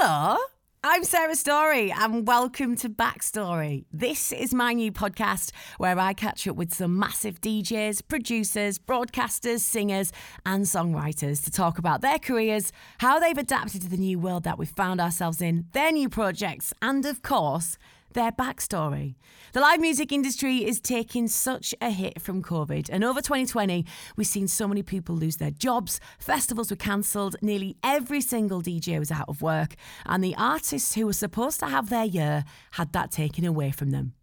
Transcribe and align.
Hello. 0.00 0.36
I'm 0.84 1.02
Sarah 1.02 1.34
Story 1.34 1.90
and 1.90 2.24
welcome 2.24 2.76
to 2.76 2.88
Backstory. 2.88 3.84
This 3.92 4.30
is 4.30 4.54
my 4.54 4.72
new 4.72 4.92
podcast 4.92 5.50
where 5.78 5.98
I 5.98 6.12
catch 6.12 6.46
up 6.46 6.54
with 6.54 6.72
some 6.72 6.96
massive 6.96 7.40
DJs, 7.40 8.06
producers, 8.06 8.78
broadcasters, 8.78 9.58
singers, 9.58 10.12
and 10.46 10.66
songwriters 10.66 11.42
to 11.42 11.50
talk 11.50 11.78
about 11.78 12.00
their 12.00 12.20
careers, 12.20 12.70
how 12.98 13.18
they've 13.18 13.36
adapted 13.36 13.82
to 13.82 13.88
the 13.88 13.96
new 13.96 14.20
world 14.20 14.44
that 14.44 14.56
we've 14.56 14.68
found 14.68 15.00
ourselves 15.00 15.42
in, 15.42 15.66
their 15.72 15.90
new 15.90 16.08
projects, 16.08 16.72
and 16.80 17.04
of 17.04 17.22
course, 17.22 17.76
their 18.12 18.32
backstory. 18.32 19.16
The 19.52 19.60
live 19.60 19.80
music 19.80 20.12
industry 20.12 20.64
is 20.64 20.80
taking 20.80 21.28
such 21.28 21.74
a 21.80 21.90
hit 21.90 22.20
from 22.20 22.42
COVID, 22.42 22.88
and 22.90 23.04
over 23.04 23.20
2020, 23.20 23.84
we've 24.16 24.26
seen 24.26 24.48
so 24.48 24.68
many 24.68 24.82
people 24.82 25.14
lose 25.14 25.36
their 25.36 25.50
jobs, 25.50 26.00
festivals 26.18 26.70
were 26.70 26.76
cancelled, 26.76 27.36
nearly 27.42 27.76
every 27.82 28.20
single 28.20 28.62
DJ 28.62 28.98
was 28.98 29.10
out 29.10 29.28
of 29.28 29.42
work, 29.42 29.74
and 30.06 30.22
the 30.22 30.34
artists 30.36 30.94
who 30.94 31.06
were 31.06 31.12
supposed 31.12 31.60
to 31.60 31.66
have 31.66 31.90
their 31.90 32.04
year 32.04 32.44
had 32.72 32.92
that 32.92 33.10
taken 33.10 33.44
away 33.44 33.70
from 33.70 33.90
them. 33.90 34.14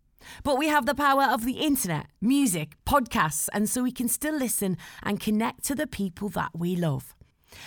But 0.44 0.58
we 0.58 0.68
have 0.68 0.86
the 0.86 0.96
power 0.96 1.24
of 1.24 1.46
the 1.46 1.60
internet, 1.60 2.08
music, 2.22 2.76
podcasts, 2.86 3.48
and 3.54 3.70
so 3.70 3.84
we 3.84 3.92
can 3.92 4.08
still 4.08 4.36
listen 4.36 4.78
and 5.04 5.20
connect 5.20 5.64
to 5.66 5.76
the 5.76 5.88
people 5.88 6.30
that 6.30 6.52
we 6.56 6.76
love. 6.76 7.16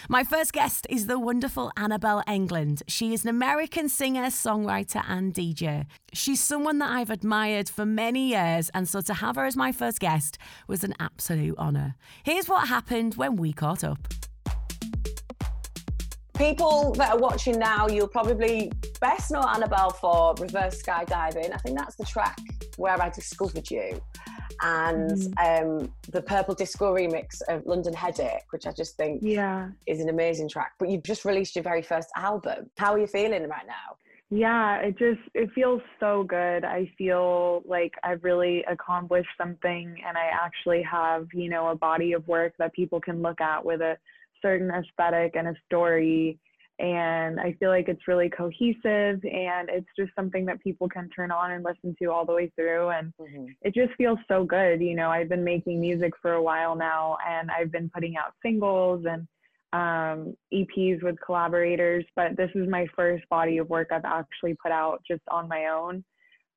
My 0.08 0.24
first 0.24 0.52
guest 0.52 0.86
is 0.88 1.06
the 1.06 1.18
wonderful 1.18 1.70
Annabel 1.76 2.22
Englund. 2.26 2.82
She 2.88 3.12
is 3.12 3.24
an 3.24 3.30
American 3.30 3.88
singer, 3.88 4.26
songwriter, 4.26 5.02
and 5.08 5.34
DJ. 5.34 5.86
She's 6.12 6.40
someone 6.40 6.78
that 6.78 6.90
I've 6.90 7.10
admired 7.10 7.68
for 7.68 7.84
many 7.84 8.28
years, 8.28 8.70
and 8.74 8.88
so 8.88 9.00
to 9.02 9.14
have 9.14 9.36
her 9.36 9.44
as 9.44 9.56
my 9.56 9.72
first 9.72 10.00
guest 10.00 10.38
was 10.66 10.84
an 10.84 10.94
absolute 11.00 11.56
honour. 11.58 11.94
Here's 12.22 12.48
what 12.48 12.68
happened 12.68 13.14
when 13.14 13.36
we 13.36 13.52
caught 13.52 13.84
up. 13.84 14.08
People 16.34 16.92
that 16.92 17.14
are 17.14 17.18
watching 17.18 17.58
now, 17.58 17.88
you'll 17.88 18.08
probably 18.08 18.70
best 19.00 19.30
know 19.30 19.42
Annabel 19.42 19.90
for 19.90 20.34
reverse 20.38 20.80
skydiving. 20.82 21.52
I 21.52 21.58
think 21.58 21.76
that's 21.76 21.96
the 21.96 22.04
track 22.04 22.38
where 22.76 23.00
I 23.02 23.08
discovered 23.10 23.68
you 23.70 24.00
and 24.62 25.10
mm. 25.10 25.82
um, 25.82 25.92
the 26.10 26.22
Purple 26.22 26.54
Disco 26.54 26.94
remix 26.94 27.40
of 27.48 27.64
London 27.66 27.94
Headache, 27.94 28.44
which 28.50 28.66
I 28.66 28.72
just 28.72 28.96
think 28.96 29.20
yeah. 29.22 29.68
is 29.86 30.00
an 30.00 30.08
amazing 30.08 30.48
track. 30.48 30.72
But 30.78 30.88
you've 30.88 31.02
just 31.02 31.24
released 31.24 31.56
your 31.56 31.62
very 31.62 31.82
first 31.82 32.08
album. 32.16 32.70
How 32.76 32.92
are 32.92 32.98
you 32.98 33.06
feeling 33.06 33.46
right 33.48 33.66
now? 33.66 33.96
Yeah, 34.30 34.76
it 34.80 34.98
just 34.98 35.20
it 35.32 35.50
feels 35.54 35.80
so 35.98 36.22
good. 36.22 36.62
I 36.62 36.90
feel 36.98 37.62
like 37.64 37.94
I've 38.02 38.22
really 38.22 38.62
accomplished 38.70 39.30
something 39.38 39.96
and 40.06 40.18
I 40.18 40.26
actually 40.30 40.82
have, 40.82 41.28
you 41.32 41.48
know, 41.48 41.68
a 41.68 41.74
body 41.74 42.12
of 42.12 42.28
work 42.28 42.52
that 42.58 42.74
people 42.74 43.00
can 43.00 43.22
look 43.22 43.40
at 43.40 43.64
with 43.64 43.80
a 43.80 43.96
certain 44.42 44.70
aesthetic 44.70 45.34
and 45.34 45.48
a 45.48 45.54
story 45.66 46.38
and 46.78 47.40
I 47.40 47.56
feel 47.58 47.70
like 47.70 47.88
it's 47.88 48.06
really 48.06 48.30
cohesive 48.30 49.24
and 49.24 49.68
it's 49.68 49.88
just 49.98 50.12
something 50.14 50.44
that 50.46 50.62
people 50.62 50.88
can 50.88 51.08
turn 51.10 51.32
on 51.32 51.50
and 51.50 51.64
listen 51.64 51.96
to 52.00 52.10
all 52.10 52.24
the 52.24 52.32
way 52.32 52.52
through 52.54 52.90
and 52.90 53.12
mm-hmm. 53.20 53.46
it 53.62 53.74
just 53.74 53.94
feels 53.96 54.18
so 54.28 54.44
good 54.44 54.80
you 54.80 54.94
know 54.94 55.10
I've 55.10 55.28
been 55.28 55.44
making 55.44 55.80
music 55.80 56.12
for 56.22 56.34
a 56.34 56.42
while 56.42 56.76
now 56.76 57.16
and 57.28 57.50
I've 57.50 57.72
been 57.72 57.90
putting 57.92 58.16
out 58.16 58.34
singles 58.44 59.04
and 59.08 59.26
um, 59.72 60.34
EPs 60.54 61.02
with 61.02 61.16
collaborators 61.24 62.04
but 62.14 62.36
this 62.36 62.50
is 62.54 62.68
my 62.68 62.86
first 62.94 63.28
body 63.28 63.58
of 63.58 63.68
work 63.68 63.88
I've 63.90 64.04
actually 64.04 64.56
put 64.62 64.70
out 64.70 65.02
just 65.06 65.22
on 65.30 65.48
my 65.48 65.66
own 65.66 66.04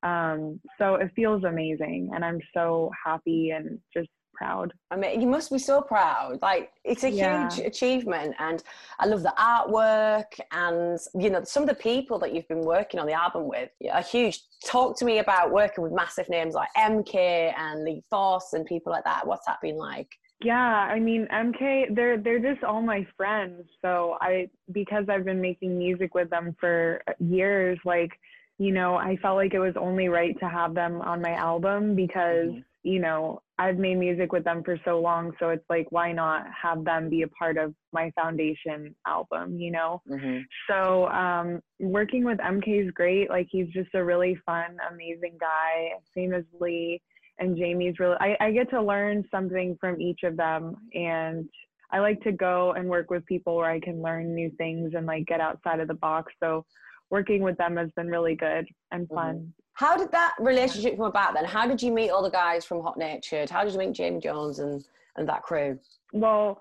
um, 0.04 0.60
so 0.78 0.94
it 0.96 1.10
feels 1.16 1.42
amazing 1.44 2.10
and 2.14 2.24
I'm 2.24 2.40
so 2.54 2.90
happy 3.04 3.50
and 3.50 3.78
just 3.92 4.08
proud. 4.32 4.72
I 4.90 4.96
mean, 4.96 5.20
you 5.20 5.26
must 5.26 5.50
be 5.50 5.58
so 5.58 5.80
proud. 5.80 6.38
Like, 6.42 6.70
it's 6.84 7.04
a 7.04 7.10
yeah. 7.10 7.48
huge 7.48 7.66
achievement, 7.66 8.34
and 8.38 8.62
I 8.98 9.06
love 9.06 9.22
the 9.22 9.34
artwork 9.38 10.38
and 10.52 10.98
you 11.14 11.30
know 11.30 11.44
some 11.44 11.62
of 11.62 11.68
the 11.68 11.74
people 11.74 12.18
that 12.20 12.34
you've 12.34 12.48
been 12.48 12.64
working 12.64 13.00
on 13.00 13.06
the 13.06 13.12
album 13.12 13.48
with 13.48 13.70
are 13.90 14.02
huge. 14.02 14.40
Talk 14.64 14.98
to 14.98 15.04
me 15.04 15.18
about 15.18 15.50
working 15.50 15.82
with 15.82 15.92
massive 15.92 16.28
names 16.28 16.54
like 16.54 16.68
MK 16.76 17.52
and 17.56 17.84
Lee 17.84 18.02
Foss 18.10 18.52
and 18.52 18.64
people 18.66 18.92
like 18.92 19.04
that. 19.04 19.26
What's 19.26 19.46
that 19.46 19.60
been 19.60 19.76
like? 19.76 20.08
Yeah, 20.42 20.56
I 20.56 20.98
mean 20.98 21.28
MK, 21.32 21.94
they're 21.94 22.18
they're 22.18 22.40
just 22.40 22.64
all 22.64 22.82
my 22.82 23.06
friends. 23.16 23.62
So 23.80 24.18
I 24.20 24.48
because 24.72 25.04
I've 25.08 25.24
been 25.24 25.40
making 25.40 25.78
music 25.78 26.14
with 26.14 26.30
them 26.30 26.56
for 26.58 27.02
years, 27.20 27.78
like 27.84 28.10
you 28.58 28.70
know, 28.70 28.96
I 28.96 29.16
felt 29.16 29.36
like 29.36 29.54
it 29.54 29.58
was 29.58 29.74
only 29.76 30.08
right 30.08 30.38
to 30.38 30.48
have 30.48 30.74
them 30.74 31.00
on 31.00 31.22
my 31.22 31.32
album 31.32 31.94
because. 31.94 32.48
Mm-hmm 32.48 32.60
you 32.82 32.98
know, 32.98 33.40
I've 33.58 33.78
made 33.78 33.96
music 33.96 34.32
with 34.32 34.44
them 34.44 34.62
for 34.64 34.76
so 34.84 35.00
long, 35.00 35.32
so 35.38 35.50
it's 35.50 35.64
like, 35.70 35.86
why 35.90 36.12
not 36.12 36.46
have 36.50 36.84
them 36.84 37.08
be 37.08 37.22
a 37.22 37.28
part 37.28 37.56
of 37.56 37.74
my 37.92 38.10
foundation 38.20 38.94
album, 39.06 39.58
you 39.58 39.70
know? 39.70 40.02
Mm-hmm. 40.10 40.38
So, 40.68 41.06
um, 41.08 41.60
working 41.78 42.24
with 42.24 42.38
MK 42.38 42.86
is 42.86 42.90
great. 42.90 43.30
Like, 43.30 43.46
he's 43.50 43.68
just 43.68 43.90
a 43.94 44.04
really 44.04 44.36
fun, 44.44 44.76
amazing 44.90 45.36
guy. 45.40 45.90
Same 46.16 46.34
as 46.34 46.44
Lee 46.60 47.00
and 47.38 47.56
Jamie's 47.56 47.98
really, 48.00 48.16
I, 48.20 48.36
I 48.40 48.50
get 48.50 48.68
to 48.70 48.82
learn 48.82 49.24
something 49.30 49.76
from 49.80 50.00
each 50.00 50.24
of 50.24 50.36
them. 50.36 50.74
And 50.92 51.48
I 51.92 52.00
like 52.00 52.20
to 52.22 52.32
go 52.32 52.72
and 52.72 52.88
work 52.88 53.10
with 53.10 53.24
people 53.26 53.56
where 53.56 53.70
I 53.70 53.78
can 53.78 54.02
learn 54.02 54.34
new 54.34 54.50
things 54.58 54.92
and 54.96 55.06
like 55.06 55.26
get 55.26 55.40
outside 55.40 55.78
of 55.78 55.86
the 55.86 55.94
box. 55.94 56.32
So, 56.42 56.64
working 57.12 57.42
with 57.42 57.58
them 57.58 57.76
has 57.76 57.90
been 57.94 58.08
really 58.08 58.34
good 58.34 58.66
and 58.90 59.04
mm-hmm. 59.04 59.14
fun. 59.14 59.34
Mm-hmm. 59.36 59.48
How 59.74 59.96
did 59.96 60.10
that 60.12 60.34
relationship 60.40 60.96
come 60.96 61.06
about 61.06 61.34
then? 61.34 61.44
How 61.44 61.66
did 61.68 61.80
you 61.80 61.92
meet 61.92 62.10
all 62.10 62.22
the 62.22 62.30
guys 62.30 62.64
from 62.64 62.82
Hot 62.82 62.98
Natured? 62.98 63.48
How 63.48 63.62
did 63.62 63.72
you 63.72 63.78
meet 63.78 63.92
Jamie 63.92 64.20
Jones 64.20 64.58
and, 64.58 64.84
and 65.16 65.28
that 65.28 65.42
crew? 65.42 65.78
Well, 66.12 66.60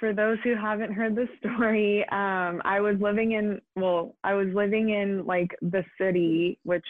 for 0.00 0.12
those 0.12 0.38
who 0.42 0.56
haven't 0.56 0.92
heard 0.92 1.14
the 1.14 1.28
story, 1.38 2.02
um, 2.10 2.62
I 2.64 2.80
was 2.80 2.96
living 3.00 3.32
in, 3.32 3.60
well, 3.76 4.16
I 4.24 4.34
was 4.34 4.48
living 4.54 4.90
in 4.90 5.24
like 5.26 5.50
the 5.60 5.84
city, 6.00 6.58
which 6.64 6.86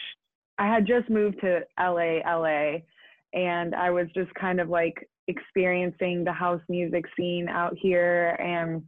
I 0.57 0.67
had 0.67 0.87
just 0.87 1.09
moved 1.09 1.39
to 1.41 1.61
LA, 1.79 2.21
LA, 2.25 2.79
and 3.33 3.75
I 3.75 3.91
was 3.91 4.07
just 4.15 4.33
kind 4.35 4.59
of 4.59 4.69
like 4.69 5.07
experiencing 5.27 6.23
the 6.23 6.33
house 6.33 6.61
music 6.69 7.05
scene 7.17 7.47
out 7.49 7.75
here. 7.77 8.37
And 8.39 8.83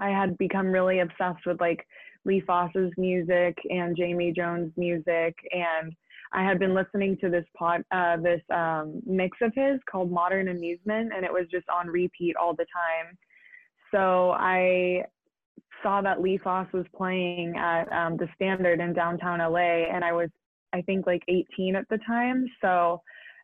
I 0.00 0.10
had 0.10 0.38
become 0.38 0.68
really 0.68 1.00
obsessed 1.00 1.44
with 1.46 1.60
like 1.60 1.86
Lee 2.24 2.42
Foss's 2.46 2.92
music 2.96 3.56
and 3.70 3.96
Jamie 3.96 4.32
Jones' 4.32 4.72
music, 4.76 5.34
and 5.52 5.94
I 6.32 6.42
had 6.44 6.58
been 6.58 6.74
listening 6.74 7.16
to 7.20 7.28
this 7.28 7.44
pod, 7.56 7.84
uh, 7.94 8.16
this 8.16 8.40
um, 8.50 9.02
mix 9.06 9.36
of 9.42 9.52
his 9.54 9.80
called 9.90 10.10
Modern 10.10 10.48
Amusement, 10.48 11.12
and 11.14 11.24
it 11.24 11.32
was 11.32 11.46
just 11.50 11.66
on 11.68 11.88
repeat 11.88 12.36
all 12.36 12.54
the 12.54 12.66
time. 12.74 13.16
So 13.90 14.30
I 14.32 15.04
saw 15.82 16.00
that 16.00 16.22
Lee 16.22 16.38
Foss 16.42 16.66
was 16.72 16.86
playing 16.96 17.54
at 17.56 17.90
um, 17.92 18.16
the 18.16 18.28
Standard 18.34 18.80
in 18.80 18.94
downtown 18.94 19.40
LA, 19.40 19.84
and 19.92 20.04
I 20.04 20.12
was, 20.12 20.30
I 20.72 20.80
think, 20.82 21.06
like 21.06 21.22
18 21.28 21.76
at 21.76 21.88
the 21.90 21.98
time. 22.06 22.46
So, 22.62 23.02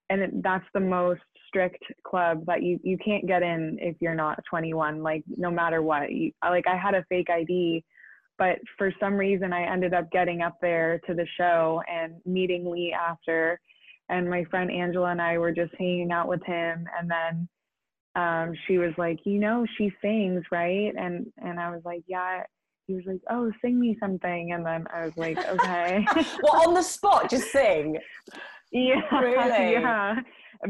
and 0.09 0.23
it, 0.23 0.43
that's 0.43 0.65
the 0.73 0.81
most 0.81 1.21
strict 1.49 1.83
club 2.07 2.45
that 2.47 2.63
you 2.63 2.79
you 2.83 2.99
can't 2.99 3.27
get 3.27 3.43
in 3.43 3.79
if 3.81 3.97
you're 4.01 4.15
not 4.15 4.39
21. 4.49 5.03
Like 5.03 5.25
no 5.37 5.51
matter 5.51 5.83
what, 5.83 6.11
you, 6.13 6.33
like 6.43 6.67
I 6.67 6.77
had 6.77 6.95
a 6.95 7.05
fake 7.09 7.29
ID 7.31 7.85
but 8.39 8.59
for 8.77 8.93
some 9.01 9.15
reason 9.15 9.53
I 9.53 9.71
ended 9.71 9.95
up 9.95 10.11
getting 10.11 10.43
up 10.43 10.57
there 10.61 11.01
to 11.07 11.15
the 11.15 11.27
show 11.37 11.83
and 11.93 12.15
meeting 12.25 12.71
Lee 12.71 12.95
after 12.95 13.61
and 14.09 14.31
my 14.31 14.45
friend 14.45 14.71
Angela 14.71 15.11
and 15.11 15.21
I 15.21 15.39
were 15.39 15.53
just 15.53 15.73
hanging 15.79 16.13
out 16.13 16.29
with 16.29 16.43
him 16.45 16.87
and 16.99 17.11
then 17.11 17.49
um, 18.19 18.53
she 18.67 18.79
was 18.79 18.93
like, 18.99 19.21
you 19.25 19.39
know, 19.39 19.65
she 19.77 19.93
sings, 20.03 20.43
right? 20.51 20.93
And 20.97 21.27
and 21.39 21.61
I 21.61 21.71
was 21.71 21.83
like, 21.85 22.03
yeah. 22.07 22.43
He 22.87 22.95
was 22.95 23.05
like, 23.07 23.21
oh, 23.29 23.53
sing 23.61 23.79
me 23.79 23.99
something, 24.01 24.53
and 24.53 24.65
then 24.65 24.87
I 24.93 25.05
was 25.05 25.15
like, 25.17 25.37
okay. 25.47 26.07
well, 26.43 26.67
on 26.67 26.75
the 26.75 26.83
spot, 26.83 27.29
just 27.29 27.53
sing. 27.53 27.99
Yeah, 28.73 29.03
really? 29.21 29.73
yeah. 29.73 30.17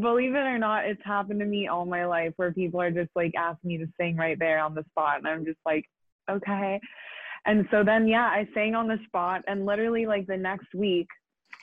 Believe 0.01 0.35
it 0.35 0.39
or 0.39 0.59
not, 0.59 0.85
it's 0.85 1.01
happened 1.05 1.41
to 1.41 1.47
me 1.47 1.69
all 1.69 1.87
my 1.87 2.05
life 2.05 2.33
where 2.37 2.53
people 2.53 2.81
are 2.81 2.91
just 2.91 3.11
like 3.15 3.33
asking 3.37 3.69
me 3.69 3.79
to 3.79 3.87
sing 3.99 4.17
right 4.17 4.39
there 4.39 4.59
on 4.59 4.75
the 4.75 4.85
spot, 4.91 5.19
and 5.19 5.29
I'm 5.29 5.45
just 5.45 5.61
like, 5.65 5.85
okay. 6.29 6.81
And 7.49 7.67
so 7.71 7.83
then, 7.83 8.07
yeah, 8.07 8.27
I 8.27 8.47
sang 8.53 8.75
on 8.75 8.89
the 8.89 8.99
spot. 9.07 9.43
And 9.49 9.65
literally, 9.65 10.05
like 10.05 10.27
the 10.27 10.37
next 10.37 10.75
week, 10.75 11.09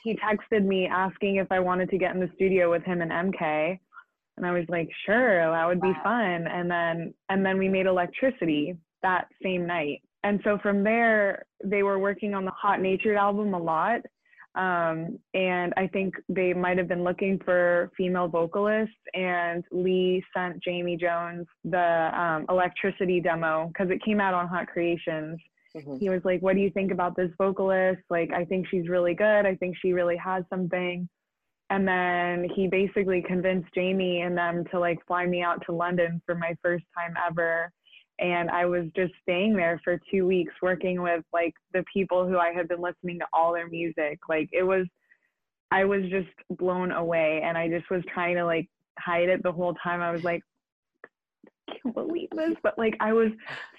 he 0.02 0.18
texted 0.18 0.64
me 0.64 0.86
asking 0.86 1.36
if 1.36 1.46
I 1.50 1.60
wanted 1.60 1.90
to 1.90 1.98
get 1.98 2.12
in 2.12 2.20
the 2.20 2.30
studio 2.34 2.70
with 2.70 2.82
him 2.82 3.00
and 3.02 3.12
MK. 3.12 3.78
And 4.36 4.44
I 4.44 4.50
was 4.50 4.64
like, 4.68 4.88
sure, 5.06 5.48
that 5.48 5.66
would 5.66 5.80
be 5.80 5.92
fun. 6.02 6.48
And 6.48 6.68
then, 6.68 7.14
and 7.28 7.46
then 7.46 7.56
we 7.56 7.68
made 7.68 7.86
electricity 7.86 8.76
that 9.02 9.28
same 9.40 9.64
night. 9.64 10.02
And 10.24 10.40
so 10.42 10.58
from 10.60 10.82
there, 10.82 11.44
they 11.64 11.84
were 11.84 12.00
working 12.00 12.34
on 12.34 12.44
the 12.44 12.50
Hot 12.50 12.80
Natured 12.82 13.16
album 13.16 13.54
a 13.54 13.58
lot. 13.58 14.00
Um, 14.56 15.18
and 15.34 15.72
I 15.76 15.86
think 15.86 16.14
they 16.28 16.52
might 16.52 16.78
have 16.78 16.88
been 16.88 17.04
looking 17.04 17.38
for 17.44 17.92
female 17.96 18.26
vocalists. 18.26 18.96
And 19.14 19.62
Lee 19.70 20.24
sent 20.34 20.60
Jamie 20.64 20.96
Jones 20.96 21.46
the 21.64 22.10
um, 22.20 22.44
electricity 22.48 23.20
demo 23.20 23.68
because 23.68 23.92
it 23.92 24.02
came 24.04 24.20
out 24.20 24.34
on 24.34 24.48
Hot 24.48 24.66
Creations. 24.66 25.38
Mm-hmm. 25.76 25.96
He 25.98 26.08
was 26.08 26.22
like, 26.24 26.40
What 26.40 26.54
do 26.54 26.60
you 26.60 26.70
think 26.70 26.90
about 26.92 27.16
this 27.16 27.30
vocalist? 27.38 28.02
Like, 28.10 28.32
I 28.32 28.44
think 28.44 28.66
she's 28.70 28.88
really 28.88 29.14
good. 29.14 29.46
I 29.46 29.54
think 29.56 29.76
she 29.80 29.92
really 29.92 30.16
has 30.16 30.44
something. 30.48 31.08
And 31.68 31.86
then 31.86 32.48
he 32.54 32.68
basically 32.68 33.22
convinced 33.26 33.68
Jamie 33.74 34.20
and 34.20 34.36
them 34.38 34.64
to 34.70 34.78
like 34.78 34.98
fly 35.06 35.26
me 35.26 35.42
out 35.42 35.62
to 35.66 35.72
London 35.72 36.22
for 36.24 36.34
my 36.36 36.54
first 36.62 36.84
time 36.96 37.14
ever. 37.28 37.72
and 38.18 38.50
I 38.50 38.64
was 38.66 38.84
just 38.96 39.12
staying 39.22 39.54
there 39.56 39.80
for 39.84 40.00
two 40.10 40.26
weeks 40.26 40.54
working 40.62 41.02
with 41.02 41.24
like 41.32 41.54
the 41.74 41.84
people 41.92 42.26
who 42.26 42.38
I 42.38 42.52
had 42.52 42.68
been 42.68 42.80
listening 42.80 43.18
to 43.18 43.26
all 43.32 43.52
their 43.52 43.68
music. 43.68 44.18
Like 44.28 44.48
it 44.52 44.62
was, 44.62 44.86
I 45.70 45.84
was 45.84 46.02
just 46.08 46.28
blown 46.50 46.92
away, 46.92 47.42
and 47.44 47.58
I 47.58 47.68
just 47.68 47.90
was 47.90 48.02
trying 48.12 48.36
to 48.36 48.44
like 48.44 48.68
hide 48.98 49.28
it 49.28 49.42
the 49.42 49.52
whole 49.52 49.74
time. 49.74 50.00
I 50.00 50.12
was 50.12 50.24
like, 50.24 50.42
can't 51.70 51.94
believe 51.94 52.30
this, 52.30 52.54
but 52.62 52.78
like 52.78 52.96
I 53.00 53.12
was 53.12 53.30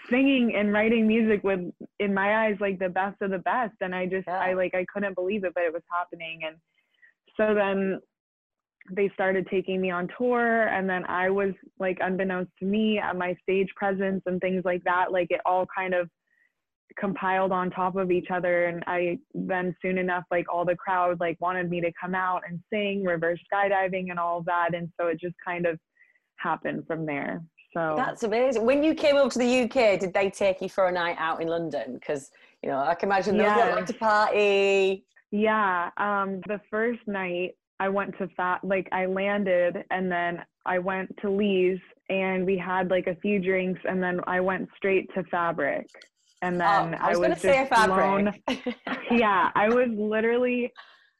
singing 0.09 0.53
and 0.55 0.73
writing 0.73 1.07
music 1.07 1.43
with, 1.43 1.59
in 1.99 2.13
my 2.13 2.45
eyes, 2.45 2.57
like 2.59 2.79
the 2.79 2.89
best 2.89 3.21
of 3.21 3.31
the 3.31 3.39
best, 3.39 3.75
and 3.81 3.95
I 3.95 4.05
just, 4.05 4.27
yeah. 4.27 4.39
I 4.39 4.53
like, 4.53 4.73
I 4.75 4.85
couldn't 4.93 5.15
believe 5.15 5.43
it, 5.43 5.53
but 5.53 5.63
it 5.63 5.73
was 5.73 5.83
happening, 5.91 6.41
and 6.45 6.55
so 7.37 7.53
then 7.53 7.99
they 8.91 9.09
started 9.13 9.47
taking 9.49 9.81
me 9.81 9.91
on 9.91 10.07
tour 10.17 10.67
and 10.67 10.89
then 10.89 11.03
i 11.05 11.29
was 11.29 11.51
like 11.79 11.97
unbeknownst 12.01 12.51
to 12.59 12.65
me 12.65 12.97
at 12.97 13.17
my 13.17 13.35
stage 13.41 13.67
presence 13.75 14.21
and 14.25 14.39
things 14.39 14.63
like 14.65 14.83
that 14.83 15.11
like 15.11 15.27
it 15.29 15.41
all 15.45 15.65
kind 15.75 15.93
of 15.93 16.09
compiled 16.97 17.51
on 17.51 17.69
top 17.69 17.95
of 17.95 18.11
each 18.11 18.27
other 18.31 18.65
and 18.65 18.83
i 18.87 19.17
then 19.33 19.75
soon 19.81 19.97
enough 19.97 20.23
like 20.31 20.45
all 20.51 20.63
the 20.63 20.75
crowd 20.75 21.19
like 21.19 21.35
wanted 21.41 21.69
me 21.69 21.81
to 21.81 21.91
come 21.99 22.15
out 22.15 22.41
and 22.47 22.59
sing 22.71 23.03
reverse 23.03 23.39
skydiving 23.53 24.09
and 24.09 24.17
all 24.17 24.39
of 24.39 24.45
that 24.45 24.69
and 24.73 24.89
so 24.99 25.07
it 25.07 25.19
just 25.19 25.35
kind 25.45 25.65
of 25.65 25.77
happened 26.37 26.83
from 26.87 27.05
there 27.05 27.41
so 27.73 27.93
that's 27.97 28.23
amazing 28.23 28.65
when 28.65 28.83
you 28.83 28.93
came 28.93 29.15
over 29.15 29.29
to 29.29 29.39
the 29.39 29.61
uk 29.63 29.99
did 29.99 30.13
they 30.13 30.29
take 30.29 30.61
you 30.61 30.69
for 30.69 30.87
a 30.87 30.91
night 30.91 31.15
out 31.19 31.41
in 31.41 31.47
london 31.47 31.93
because 31.95 32.31
you 32.63 32.69
know 32.69 32.79
i 32.79 32.93
can 32.95 33.09
imagine 33.09 33.37
they 33.37 33.43
yes. 33.43 33.75
like 33.75 33.85
to 33.85 33.93
party 33.93 35.05
yeah 35.31 35.89
um 35.97 36.41
the 36.47 36.59
first 36.69 36.99
night 37.07 37.51
I 37.79 37.89
went 37.89 38.17
to 38.17 38.27
fat 38.29 38.63
like 38.63 38.89
I 38.91 39.05
landed 39.05 39.83
and 39.91 40.11
then 40.11 40.43
I 40.65 40.79
went 40.79 41.15
to 41.21 41.29
Lee's 41.29 41.79
and 42.09 42.45
we 42.45 42.57
had 42.57 42.89
like 42.89 43.07
a 43.07 43.15
few 43.15 43.39
drinks 43.39 43.79
and 43.87 44.01
then 44.01 44.19
I 44.25 44.39
went 44.39 44.69
straight 44.75 45.13
to 45.13 45.23
Fabric. 45.25 45.87
And 46.41 46.59
then 46.59 46.95
oh, 46.95 46.97
I 46.99 47.15
was, 47.15 47.19
I 47.19 47.29
was 47.29 47.41
just 47.41 47.87
blown. 47.87 48.33
yeah, 49.11 49.49
I 49.55 49.69
was 49.69 49.89
literally 49.91 50.71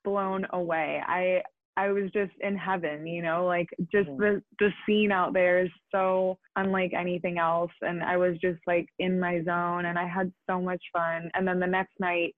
blown 0.03 0.45
away. 0.51 1.01
I 1.05 1.41
I 1.77 1.91
was 1.91 2.09
just 2.11 2.31
in 2.41 2.57
heaven, 2.57 3.05
you 3.07 3.21
know, 3.21 3.45
like 3.45 3.69
just 3.91 4.09
mm. 4.09 4.17
the 4.17 4.43
the 4.59 4.71
scene 4.85 5.11
out 5.11 5.33
there 5.33 5.63
is 5.63 5.69
so 5.93 6.37
unlike 6.55 6.91
anything 6.93 7.37
else 7.37 7.71
and 7.81 8.03
I 8.03 8.17
was 8.17 8.37
just 8.41 8.59
like 8.67 8.87
in 8.99 9.19
my 9.19 9.43
zone 9.43 9.85
and 9.85 9.97
I 9.97 10.07
had 10.07 10.31
so 10.49 10.59
much 10.59 10.83
fun. 10.91 11.29
And 11.35 11.47
then 11.47 11.59
the 11.59 11.67
next 11.67 11.93
night 11.99 12.35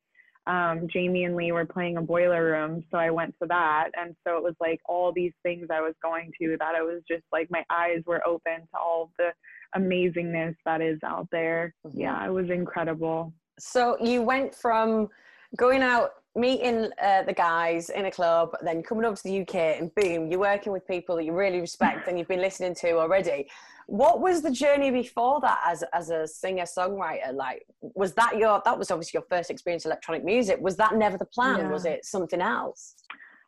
um, 0.47 0.87
Jamie 0.91 1.25
and 1.25 1.35
Lee 1.35 1.51
were 1.51 1.65
playing 1.65 1.97
a 1.97 2.01
boiler 2.01 2.43
room, 2.43 2.83
so 2.89 2.97
I 2.97 3.11
went 3.11 3.35
to 3.39 3.47
that, 3.49 3.89
and 3.95 4.15
so 4.25 4.35
it 4.37 4.41
was 4.41 4.55
like 4.59 4.79
all 4.87 5.11
these 5.13 5.33
things 5.43 5.67
I 5.71 5.79
was 5.79 5.93
going 6.01 6.31
to 6.41 6.57
that 6.59 6.73
I 6.75 6.81
was 6.81 7.03
just 7.07 7.23
like 7.31 7.47
my 7.51 7.63
eyes 7.69 8.01
were 8.07 8.25
open 8.27 8.61
to 8.61 8.79
all 8.79 9.11
the 9.19 9.29
amazingness 9.77 10.55
that 10.65 10.81
is 10.81 10.97
out 11.05 11.27
there. 11.31 11.75
Mm-hmm. 11.85 11.99
Yeah, 11.99 12.25
it 12.25 12.31
was 12.31 12.49
incredible. 12.49 13.31
So 13.59 13.95
you 14.01 14.23
went 14.23 14.55
from 14.55 15.09
going 15.55 15.83
out 15.83 16.11
meeting 16.35 16.89
uh, 17.01 17.23
the 17.23 17.33
guys 17.33 17.89
in 17.89 18.05
a 18.05 18.11
club, 18.11 18.55
then 18.61 18.83
coming 18.83 19.05
over 19.05 19.15
to 19.15 19.23
the 19.23 19.41
UK, 19.41 19.55
and 19.55 19.93
boom, 19.95 20.29
you're 20.29 20.39
working 20.39 20.71
with 20.71 20.87
people 20.87 21.15
that 21.15 21.25
you 21.25 21.33
really 21.33 21.59
respect 21.59 22.07
and 22.07 22.17
you've 22.17 22.27
been 22.27 22.41
listening 22.41 22.75
to 22.75 22.91
already. 22.97 23.49
What 23.87 24.21
was 24.21 24.43
the 24.43 24.51
journey 24.51 24.91
before 24.91 25.41
that 25.41 25.59
as 25.65 25.83
as 25.93 26.11
a 26.11 26.27
singer 26.27 26.65
songwriter? 26.65 27.33
Like, 27.33 27.65
was 27.81 28.13
that 28.13 28.37
your 28.37 28.61
that 28.63 28.77
was 28.77 28.91
obviously 28.91 29.17
your 29.17 29.25
first 29.29 29.49
experience 29.49 29.85
electronic 29.85 30.23
music? 30.23 30.59
Was 30.61 30.77
that 30.77 30.95
never 30.95 31.17
the 31.17 31.25
plan? 31.25 31.57
Yeah. 31.57 31.71
Was 31.71 31.85
it 31.85 32.05
something 32.05 32.41
else? 32.41 32.95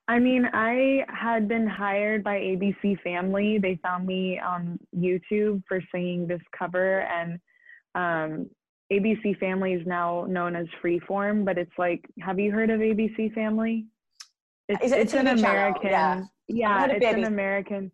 I 0.07 0.19
mean, 0.19 0.49
I 0.51 1.05
had 1.07 1.47
been 1.47 1.67
hired 1.67 2.23
by 2.23 2.39
ABC 2.39 2.99
Family. 3.01 3.59
They 3.59 3.79
found 3.83 4.07
me 4.07 4.39
on 4.39 4.79
YouTube 4.97 5.61
for 5.67 5.79
singing 5.93 6.27
this 6.27 6.41
cover, 6.57 7.01
and 7.01 7.39
um, 7.93 8.49
ABC 8.91 9.39
Family 9.39 9.73
is 9.73 9.85
now 9.87 10.25
known 10.27 10.55
as 10.55 10.67
Freeform, 10.83 11.45
but 11.45 11.57
it's 11.57 11.71
like, 11.77 12.03
have 12.19 12.39
you 12.39 12.51
heard 12.51 12.69
of 12.69 12.81
ABC 12.81 13.33
Family? 13.33 13.85
It's, 14.67 14.91
it 14.91 14.99
it's 14.99 15.13
an 15.13 15.27
American, 15.27 15.89
yeah, 15.89 16.23
yeah 16.47 16.85
it's 16.87 17.05
an 17.05 17.23
American. 17.23 17.91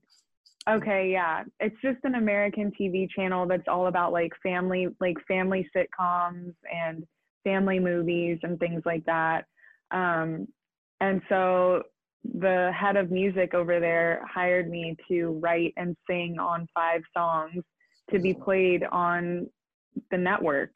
Okay, 0.68 1.12
yeah, 1.12 1.44
it's 1.60 1.76
just 1.82 2.00
an 2.04 2.16
American 2.16 2.72
TV 2.80 3.08
channel 3.10 3.46
that's 3.48 3.68
all 3.68 3.88
about 3.88 4.12
like 4.12 4.34
family, 4.44 4.88
like 5.00 5.16
family 5.28 5.70
sitcoms 5.76 6.54
and 6.74 7.06
family 7.44 7.80
movies 7.80 8.40
and 8.44 8.60
things 8.60 8.82
like 8.86 9.06
that. 9.06 9.46
Um, 9.92 10.48
and 11.00 11.22
so 11.30 11.84
the 12.24 12.72
head 12.78 12.98
of 12.98 13.12
music 13.12 13.54
over 13.54 13.80
there 13.80 14.22
hired 14.30 14.70
me 14.70 14.98
to 15.08 15.40
write 15.42 15.74
and 15.78 15.96
sing 16.10 16.38
on 16.40 16.68
five 16.74 17.02
songs 17.16 17.64
to 18.12 18.20
be 18.20 18.34
played 18.34 18.84
on 18.92 19.48
the 20.12 20.18
network. 20.18 20.76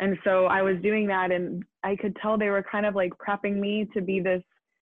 And 0.00 0.16
so 0.24 0.46
I 0.46 0.62
was 0.62 0.76
doing 0.82 1.06
that, 1.08 1.32
and 1.32 1.64
I 1.82 1.96
could 1.96 2.16
tell 2.22 2.38
they 2.38 2.50
were 2.50 2.64
kind 2.70 2.86
of 2.86 2.94
like 2.94 3.12
prepping 3.18 3.56
me 3.56 3.88
to 3.94 4.00
be 4.00 4.20
this 4.20 4.42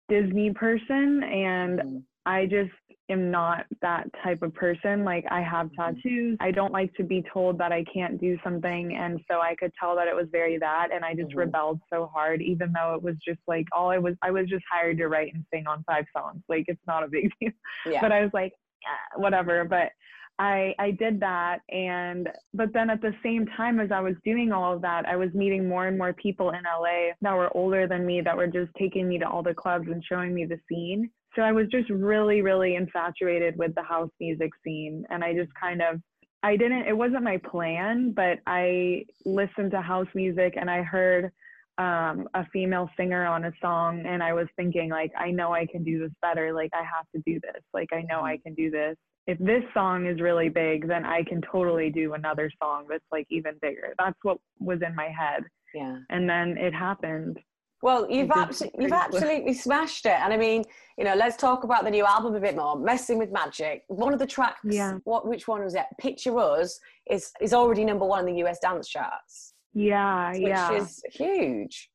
Disney 0.08 0.52
person. 0.52 1.22
And 1.22 1.78
mm-hmm. 1.78 1.98
I 2.26 2.46
just 2.46 2.72
am 3.10 3.30
not 3.30 3.64
that 3.80 4.08
type 4.22 4.42
of 4.42 4.52
person. 4.54 5.04
Like, 5.04 5.24
I 5.30 5.40
have 5.40 5.66
mm-hmm. 5.66 5.94
tattoos. 5.94 6.36
I 6.40 6.50
don't 6.50 6.72
like 6.72 6.92
to 6.94 7.04
be 7.04 7.24
told 7.32 7.58
that 7.58 7.70
I 7.70 7.84
can't 7.92 8.20
do 8.20 8.36
something. 8.42 8.96
And 8.96 9.20
so 9.30 9.40
I 9.40 9.54
could 9.54 9.72
tell 9.78 9.94
that 9.96 10.08
it 10.08 10.16
was 10.16 10.26
very 10.32 10.58
that. 10.58 10.88
And 10.92 11.04
I 11.04 11.14
just 11.14 11.30
mm-hmm. 11.30 11.38
rebelled 11.38 11.80
so 11.92 12.10
hard, 12.12 12.42
even 12.42 12.72
though 12.72 12.94
it 12.94 13.02
was 13.02 13.14
just 13.24 13.40
like 13.46 13.66
all 13.72 13.90
I 13.90 13.98
was, 13.98 14.14
I 14.22 14.32
was 14.32 14.48
just 14.48 14.64
hired 14.70 14.98
to 14.98 15.08
write 15.08 15.32
and 15.32 15.44
sing 15.52 15.66
on 15.68 15.84
five 15.84 16.06
songs. 16.16 16.42
Like, 16.48 16.64
it's 16.66 16.80
not 16.86 17.04
a 17.04 17.08
big 17.08 17.30
deal. 17.40 17.52
Yeah. 17.86 18.00
But 18.00 18.12
I 18.12 18.22
was 18.22 18.30
like, 18.34 18.52
yeah, 18.82 19.20
whatever. 19.20 19.64
But 19.64 19.90
I, 20.38 20.74
I 20.78 20.92
did 20.92 21.20
that. 21.20 21.60
And 21.70 22.28
but 22.54 22.72
then 22.72 22.90
at 22.90 23.00
the 23.00 23.14
same 23.22 23.46
time 23.56 23.80
as 23.80 23.90
I 23.90 24.00
was 24.00 24.14
doing 24.24 24.52
all 24.52 24.72
of 24.72 24.82
that 24.82 25.06
I 25.06 25.16
was 25.16 25.32
meeting 25.34 25.68
more 25.68 25.86
and 25.86 25.98
more 25.98 26.12
people 26.12 26.50
in 26.50 26.62
LA 26.62 27.12
that 27.20 27.34
were 27.34 27.54
older 27.56 27.86
than 27.88 28.06
me 28.06 28.20
that 28.20 28.36
were 28.36 28.46
just 28.46 28.70
taking 28.78 29.08
me 29.08 29.18
to 29.18 29.28
all 29.28 29.42
the 29.42 29.54
clubs 29.54 29.88
and 29.88 30.02
showing 30.04 30.34
me 30.34 30.44
the 30.44 30.60
scene. 30.68 31.10
So 31.34 31.42
I 31.42 31.52
was 31.52 31.66
just 31.70 31.90
really 31.90 32.42
really 32.42 32.76
infatuated 32.76 33.56
with 33.56 33.74
the 33.74 33.82
house 33.82 34.10
music 34.20 34.50
scene. 34.64 35.04
And 35.10 35.24
I 35.24 35.34
just 35.34 35.50
kind 35.60 35.82
of 35.82 36.00
I 36.44 36.56
didn't 36.56 36.86
it 36.86 36.96
wasn't 36.96 37.24
my 37.24 37.38
plan 37.38 38.12
but 38.12 38.38
I 38.46 39.06
listened 39.24 39.72
to 39.72 39.80
house 39.80 40.08
music 40.14 40.54
and 40.56 40.70
I 40.70 40.82
heard 40.82 41.32
um, 41.78 42.28
a 42.34 42.44
female 42.52 42.90
singer 42.96 43.24
on 43.24 43.44
a 43.44 43.52
song 43.60 44.04
and 44.04 44.20
I 44.20 44.32
was 44.32 44.48
thinking 44.56 44.90
like 44.90 45.12
I 45.18 45.32
know 45.32 45.52
I 45.52 45.66
can 45.66 45.82
do 45.82 45.98
this 45.98 46.12
better. 46.22 46.52
Like 46.52 46.70
I 46.74 46.82
have 46.82 47.06
to 47.14 47.22
do 47.26 47.40
this. 47.40 47.62
Like 47.74 47.88
I 47.92 48.02
know 48.02 48.22
I 48.22 48.38
can 48.44 48.54
do 48.54 48.70
this 48.70 48.96
if 49.28 49.38
this 49.38 49.62
song 49.74 50.06
is 50.06 50.22
really 50.22 50.48
big, 50.48 50.88
then 50.88 51.04
I 51.04 51.22
can 51.22 51.42
totally 51.42 51.90
do 51.90 52.14
another 52.14 52.50
song 52.60 52.86
that's 52.88 53.04
like 53.12 53.26
even 53.28 53.56
bigger. 53.60 53.94
That's 53.98 54.16
what 54.22 54.38
was 54.58 54.80
in 54.84 54.96
my 54.96 55.10
head. 55.16 55.44
Yeah. 55.74 55.98
And 56.08 56.28
then 56.28 56.56
it 56.56 56.72
happened. 56.72 57.38
Well, 57.82 58.10
you've 58.10 58.30
absolutely 58.30 58.84
you've 58.84 58.92
absolutely 58.92 59.52
smashed 59.52 60.06
it. 60.06 60.18
And 60.18 60.32
I 60.32 60.38
mean, 60.38 60.64
you 60.96 61.04
know, 61.04 61.14
let's 61.14 61.36
talk 61.36 61.62
about 61.62 61.84
the 61.84 61.90
new 61.90 62.06
album 62.06 62.34
a 62.36 62.40
bit 62.40 62.56
more. 62.56 62.76
Messing 62.76 63.18
with 63.18 63.30
Magic. 63.30 63.82
One 63.88 64.14
of 64.14 64.18
the 64.18 64.26
tracks. 64.26 64.60
Yeah. 64.64 64.98
What? 65.04 65.28
Which 65.28 65.46
one 65.46 65.62
was 65.62 65.74
it? 65.74 65.84
Picture 66.00 66.36
Us 66.38 66.80
is 67.10 67.30
is 67.38 67.52
already 67.52 67.84
number 67.84 68.06
one 68.06 68.26
in 68.26 68.34
the 68.34 68.42
US 68.46 68.58
dance 68.60 68.88
charts. 68.88 69.52
Yeah. 69.74 70.32
Which 70.32 70.40
yeah. 70.40 70.70
Which 70.70 70.82
is 70.82 71.02
huge. 71.12 71.90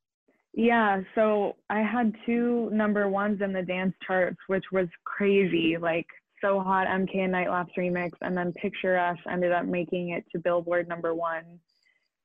Yeah, 0.55 1.01
so 1.15 1.55
I 1.71 1.81
had 1.81 2.13
two 2.27 2.69
number 2.71 3.09
ones 3.09 3.41
in 3.41 3.53
the 3.53 3.63
dance 3.63 3.95
charts, 4.05 4.37
which 4.45 4.65
was 4.71 4.87
crazy. 5.03 5.77
Like 5.81 6.05
so 6.43 6.59
Hot 6.59 6.87
MK 6.87 7.15
and 7.15 7.31
Night 7.31 7.49
Lapse 7.49 7.71
remix, 7.77 8.11
and 8.21 8.37
then 8.37 8.51
Picture 8.53 8.97
Us 8.97 9.17
ended 9.31 9.51
up 9.51 9.65
making 9.65 10.09
it 10.09 10.25
to 10.31 10.39
Billboard 10.39 10.87
number 10.87 11.15
one. 11.15 11.59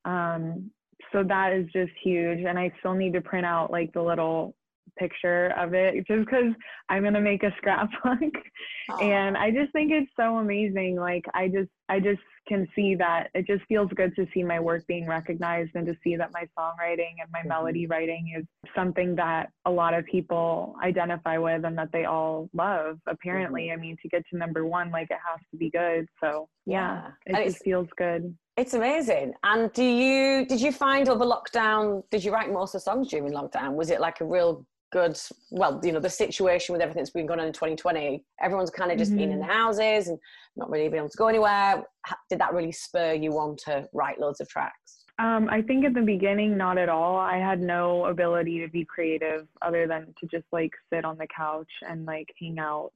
Um, 0.04 0.70
so 1.12 1.22
that 1.22 1.52
is 1.52 1.66
just 1.72 1.92
huge, 2.02 2.44
and 2.44 2.58
I 2.58 2.72
still 2.80 2.94
need 2.94 3.12
to 3.14 3.20
print 3.20 3.46
out 3.46 3.70
like 3.70 3.92
the 3.92 4.02
little 4.02 4.54
picture 4.98 5.52
of 5.58 5.74
it 5.74 6.06
just 6.06 6.26
because 6.26 6.52
I'm 6.88 7.04
gonna 7.04 7.20
make 7.20 7.42
a 7.42 7.54
scrapbook, 7.58 8.34
and 9.00 9.36
I 9.36 9.50
just 9.50 9.72
think 9.72 9.92
it's 9.92 10.10
so 10.16 10.38
amazing. 10.38 10.96
Like 10.96 11.24
I 11.34 11.48
just 11.48 11.70
I 11.88 12.00
just 12.00 12.20
can 12.48 12.66
see 12.74 12.94
that 12.94 13.28
it 13.34 13.46
just 13.46 13.62
feels 13.68 13.90
good 13.94 14.14
to 14.16 14.26
see 14.32 14.42
my 14.42 14.58
work 14.58 14.86
being 14.86 15.06
recognized 15.06 15.70
and 15.74 15.86
to 15.86 15.94
see 16.02 16.16
that 16.16 16.30
my 16.32 16.44
songwriting 16.58 17.14
and 17.20 17.30
my 17.30 17.40
mm-hmm. 17.40 17.48
melody 17.48 17.86
writing 17.86 18.32
is 18.36 18.44
something 18.74 19.14
that 19.14 19.50
a 19.66 19.70
lot 19.70 19.94
of 19.94 20.04
people 20.06 20.74
identify 20.82 21.36
with 21.36 21.64
and 21.64 21.76
that 21.76 21.90
they 21.92 22.06
all 22.06 22.48
love 22.54 22.98
apparently 23.06 23.64
mm-hmm. 23.64 23.78
i 23.78 23.80
mean 23.80 23.96
to 24.02 24.08
get 24.08 24.22
to 24.30 24.36
number 24.36 24.66
one 24.66 24.90
like 24.90 25.10
it 25.10 25.18
has 25.28 25.38
to 25.50 25.56
be 25.56 25.70
good 25.70 26.06
so 26.22 26.48
yeah, 26.66 27.08
yeah. 27.26 27.38
it 27.38 27.46
just 27.46 27.62
feels 27.62 27.88
good 27.96 28.34
it's 28.56 28.74
amazing 28.74 29.32
and 29.44 29.72
do 29.72 29.84
you 29.84 30.46
did 30.46 30.60
you 30.60 30.72
find 30.72 31.08
over 31.08 31.24
lockdown 31.24 32.02
did 32.10 32.24
you 32.24 32.32
write 32.32 32.48
the 32.72 32.80
songs 32.80 33.08
during 33.08 33.30
lockdown 33.32 33.74
was 33.74 33.90
it 33.90 34.00
like 34.00 34.20
a 34.20 34.24
real 34.24 34.64
good 34.90 35.18
well 35.50 35.78
you 35.84 35.92
know 35.92 36.00
the 36.00 36.08
situation 36.08 36.72
with 36.72 36.80
everything 36.80 37.02
that's 37.02 37.10
been 37.10 37.26
going 37.26 37.38
on 37.38 37.46
in 37.46 37.52
2020 37.52 38.24
everyone's 38.40 38.70
kind 38.70 38.90
of 38.90 38.96
just 38.96 39.10
mm-hmm. 39.10 39.20
been 39.20 39.32
in 39.32 39.38
the 39.38 39.44
houses 39.44 40.08
and 40.08 40.18
not 40.58 40.70
really 40.70 40.88
being 40.88 41.00
able 41.00 41.08
to 41.08 41.16
go 41.16 41.28
anywhere. 41.28 41.84
Did 42.28 42.40
that 42.40 42.52
really 42.52 42.72
spur 42.72 43.14
you 43.14 43.38
on 43.38 43.56
to 43.64 43.88
write 43.94 44.20
loads 44.20 44.40
of 44.40 44.48
tracks? 44.48 45.04
Um, 45.20 45.48
i 45.50 45.60
think 45.60 45.84
at 45.84 45.94
the 45.94 46.02
beginning 46.02 46.56
not 46.56 46.78
at 46.78 46.88
all. 46.88 47.16
I 47.16 47.38
had 47.38 47.60
no 47.60 48.06
ability 48.06 48.60
to 48.60 48.68
be 48.68 48.84
creative 48.84 49.48
other 49.62 49.86
than 49.86 50.14
to 50.20 50.26
just 50.26 50.44
like 50.52 50.72
sit 50.92 51.04
on 51.04 51.18
the 51.18 51.26
couch 51.34 51.70
and 51.88 52.04
like 52.04 52.28
hang 52.38 52.58
out 52.58 52.92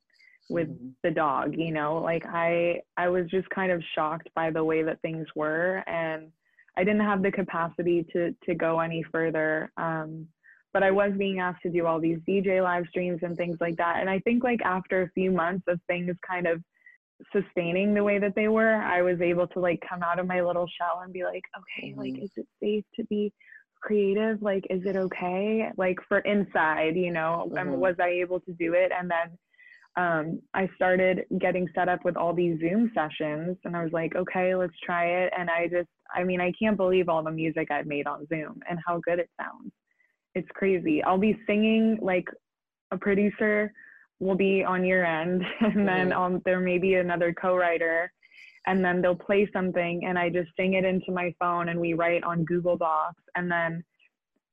with 0.49 0.69
mm-hmm. 0.69 0.89
the 1.03 1.11
dog 1.11 1.55
you 1.57 1.73
know? 1.73 1.99
Like 1.99 2.25
i 2.27 2.81
i 2.97 3.09
was 3.09 3.27
just 3.29 3.49
kind 3.51 3.73
of 3.73 3.83
shocked 3.95 4.29
by 4.35 4.51
the 4.51 4.63
way 4.63 4.83
that 4.83 5.01
things 5.03 5.27
were 5.35 5.83
and 5.87 6.29
i 6.77 6.85
didn't 6.85 7.01
have 7.01 7.23
the 7.23 7.33
capacity 7.33 8.07
to 8.13 8.35
to 8.45 8.55
go 8.55 8.81
any 8.81 9.03
further. 9.11 9.73
Um 9.77 10.29
but 10.73 10.83
i 10.83 10.91
was 10.91 11.12
being 11.19 11.38
asked 11.41 11.62
to 11.62 11.71
do 11.71 11.87
all 11.87 12.00
these 12.00 12.19
dj 12.29 12.62
live 12.62 12.85
streams 12.88 13.21
and 13.23 13.37
things 13.37 13.57
like 13.61 13.76
that 13.76 13.99
and 14.00 14.09
i 14.09 14.19
think 14.21 14.43
like 14.43 14.61
after 14.62 15.02
a 15.02 15.11
few 15.11 15.31
months 15.31 15.64
of 15.69 15.81
things 15.87 16.14
kind 16.26 16.47
of 16.47 16.62
sustaining 17.33 17.95
the 17.95 18.02
way 18.02 18.19
that 18.19 18.35
they 18.35 18.49
were 18.49 18.75
i 18.75 19.00
was 19.00 19.21
able 19.21 19.47
to 19.47 19.61
like 19.61 19.81
come 19.88 20.02
out 20.02 20.19
of 20.19 20.26
my 20.26 20.41
little 20.41 20.67
shell 20.79 21.02
and 21.05 21.12
be 21.12 21.25
like 21.25 21.45
okay 21.57 21.91
mm-hmm. 21.91 22.00
like 22.00 22.23
is 22.23 22.31
it 22.37 22.47
safe 22.61 22.85
to 22.95 23.05
be 23.07 23.33
creative 23.81 24.41
like 24.43 24.64
is 24.71 24.83
it 24.85 24.97
okay 24.97 25.71
like 25.76 25.99
for 26.09 26.19
inside 26.21 26.97
you 26.97 27.12
know 27.12 27.45
mm-hmm. 27.47 27.59
and 27.59 27.81
was 27.81 27.97
i 28.00 28.09
able 28.09 28.41
to 28.41 28.52
do 28.52 28.75
it 28.75 28.93
and 28.97 29.11
then 29.11 29.37
um, 29.97 30.41
I 30.55 30.71
started 30.75 31.25
getting 31.38 31.69
set 31.75 31.88
up 31.88 32.05
with 32.05 32.17
all 32.17 32.33
these 32.33 32.59
Zoom 32.61 32.91
sessions 32.95 33.59
and 33.64 33.76
I 33.76 33.83
was 33.83 33.93
like, 33.93 34.17
okay, 34.17 34.55
let's 34.55 34.73
try 34.83 35.05
it. 35.05 35.33
And 35.38 35.50
I 35.50 35.69
just, 35.69 35.88
I 36.14 36.25
mean, 36.25 36.41
I 36.41 36.52
can't 36.59 36.76
believe 36.76 37.09
all 37.09 37.23
the 37.23 37.31
music 37.31 37.71
I've 37.71 37.87
made 37.87 38.07
on 38.07 38.26
Zoom 38.29 38.61
and 38.69 38.79
how 38.87 39.00
good 39.05 39.19
it 39.19 39.29
sounds. 39.38 39.71
It's 40.35 40.49
crazy. 40.55 41.03
I'll 41.03 41.19
be 41.19 41.39
singing 41.47 41.99
like 42.01 42.27
a 42.91 42.99
producer 42.99 43.73
will 44.21 44.37
be 44.37 44.62
on 44.62 44.85
your 44.85 45.05
end 45.05 45.43
and 45.61 45.87
then 45.87 46.12
um, 46.12 46.41
there 46.45 46.61
may 46.61 46.79
be 46.79 46.95
another 46.95 47.35
co-writer 47.35 48.12
and 48.67 48.85
then 48.85 49.03
they'll 49.03 49.17
play 49.17 49.49
something 49.53 50.05
and 50.07 50.19
I 50.19 50.29
just 50.29 50.51
sing 50.57 50.75
it 50.75 50.85
into 50.85 51.11
my 51.11 51.35
phone 51.39 51.69
and 51.69 51.81
we 51.81 51.95
write 51.95 52.23
on 52.23 52.45
Google 52.45 52.77
Docs 52.77 53.23
and 53.35 53.51
then 53.51 53.83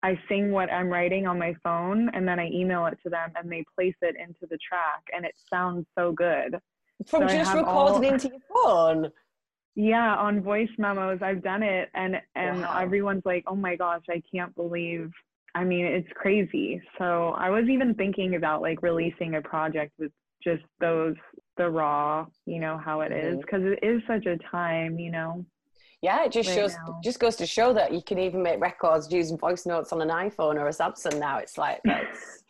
I 0.01 0.17
sing 0.27 0.51
what 0.51 0.71
I'm 0.71 0.87
writing 0.87 1.27
on 1.27 1.37
my 1.37 1.53
phone 1.63 2.09
and 2.13 2.27
then 2.27 2.39
I 2.39 2.47
email 2.47 2.85
it 2.87 2.97
to 3.03 3.09
them 3.09 3.31
and 3.35 3.51
they 3.51 3.63
place 3.75 3.95
it 4.01 4.15
into 4.15 4.47
the 4.49 4.57
track 4.57 5.03
and 5.13 5.25
it 5.25 5.35
sounds 5.49 5.85
so 5.97 6.11
good. 6.11 6.57
From 7.05 7.27
so 7.29 7.35
just 7.35 7.53
recording 7.53 8.05
all, 8.05 8.13
into 8.13 8.29
your 8.29 8.39
phone. 8.53 9.11
Yeah, 9.75 10.15
on 10.15 10.41
voice 10.41 10.69
memos 10.77 11.19
I've 11.21 11.43
done 11.43 11.63
it 11.63 11.89
and 11.93 12.15
and 12.35 12.61
wow. 12.61 12.79
everyone's 12.79 13.23
like, 13.25 13.43
"Oh 13.47 13.55
my 13.55 13.75
gosh, 13.75 14.03
I 14.09 14.21
can't 14.33 14.53
believe." 14.55 15.11
I 15.55 15.63
mean, 15.63 15.85
it's 15.85 16.09
crazy. 16.15 16.81
So, 16.97 17.29
I 17.37 17.49
was 17.49 17.65
even 17.69 17.95
thinking 17.95 18.35
about 18.35 18.61
like 18.61 18.81
releasing 18.81 19.35
a 19.35 19.41
project 19.41 19.93
with 19.97 20.11
just 20.43 20.63
those 20.79 21.15
the 21.57 21.69
raw, 21.69 22.25
you 22.45 22.59
know, 22.59 22.77
how 22.77 23.01
it 23.01 23.11
is 23.11 23.37
because 23.37 23.61
mm-hmm. 23.61 23.73
it 23.81 23.87
is 23.87 24.01
such 24.07 24.25
a 24.25 24.37
time, 24.51 24.97
you 24.99 25.11
know 25.11 25.45
yeah 26.01 26.23
it 26.23 26.31
just 26.31 26.49
right 26.49 26.55
shows 26.55 26.75
now. 26.87 26.99
just 27.03 27.19
goes 27.19 27.35
to 27.35 27.45
show 27.45 27.73
that 27.73 27.93
you 27.93 28.01
can 28.01 28.17
even 28.17 28.41
make 28.41 28.59
records 28.59 29.11
using 29.11 29.37
voice 29.37 29.65
notes 29.65 29.91
on 29.91 30.01
an 30.01 30.09
iphone 30.09 30.55
or 30.55 30.67
a 30.67 30.71
samsung 30.71 31.19
now 31.19 31.37
it's 31.37 31.57
like 31.57 31.79
that's 31.83 32.43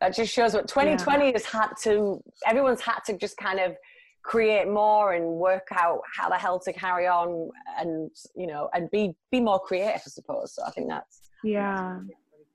that 0.00 0.14
just 0.14 0.32
shows 0.32 0.54
what 0.54 0.68
2020 0.68 1.26
yeah. 1.26 1.32
has 1.32 1.44
had 1.44 1.68
to 1.80 2.20
everyone's 2.46 2.80
had 2.80 3.00
to 3.00 3.16
just 3.16 3.36
kind 3.36 3.60
of 3.60 3.76
create 4.22 4.68
more 4.68 5.12
and 5.12 5.24
work 5.24 5.68
out 5.72 6.00
how 6.16 6.28
the 6.28 6.34
hell 6.34 6.58
to 6.58 6.72
carry 6.72 7.06
on 7.06 7.48
and 7.78 8.10
you 8.34 8.46
know 8.46 8.68
and 8.74 8.90
be 8.90 9.14
be 9.30 9.40
more 9.40 9.60
creative 9.60 10.02
i 10.04 10.08
suppose 10.08 10.52
so 10.54 10.62
i 10.66 10.70
think 10.72 10.88
that's 10.88 11.30
yeah 11.44 11.98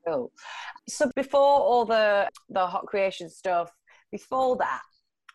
cool 0.07 0.31
so 0.87 1.09
before 1.15 1.41
all 1.41 1.85
the 1.85 2.29
the 2.49 2.65
hot 2.65 2.85
creation 2.85 3.29
stuff 3.29 3.71
before 4.11 4.57
that 4.57 4.81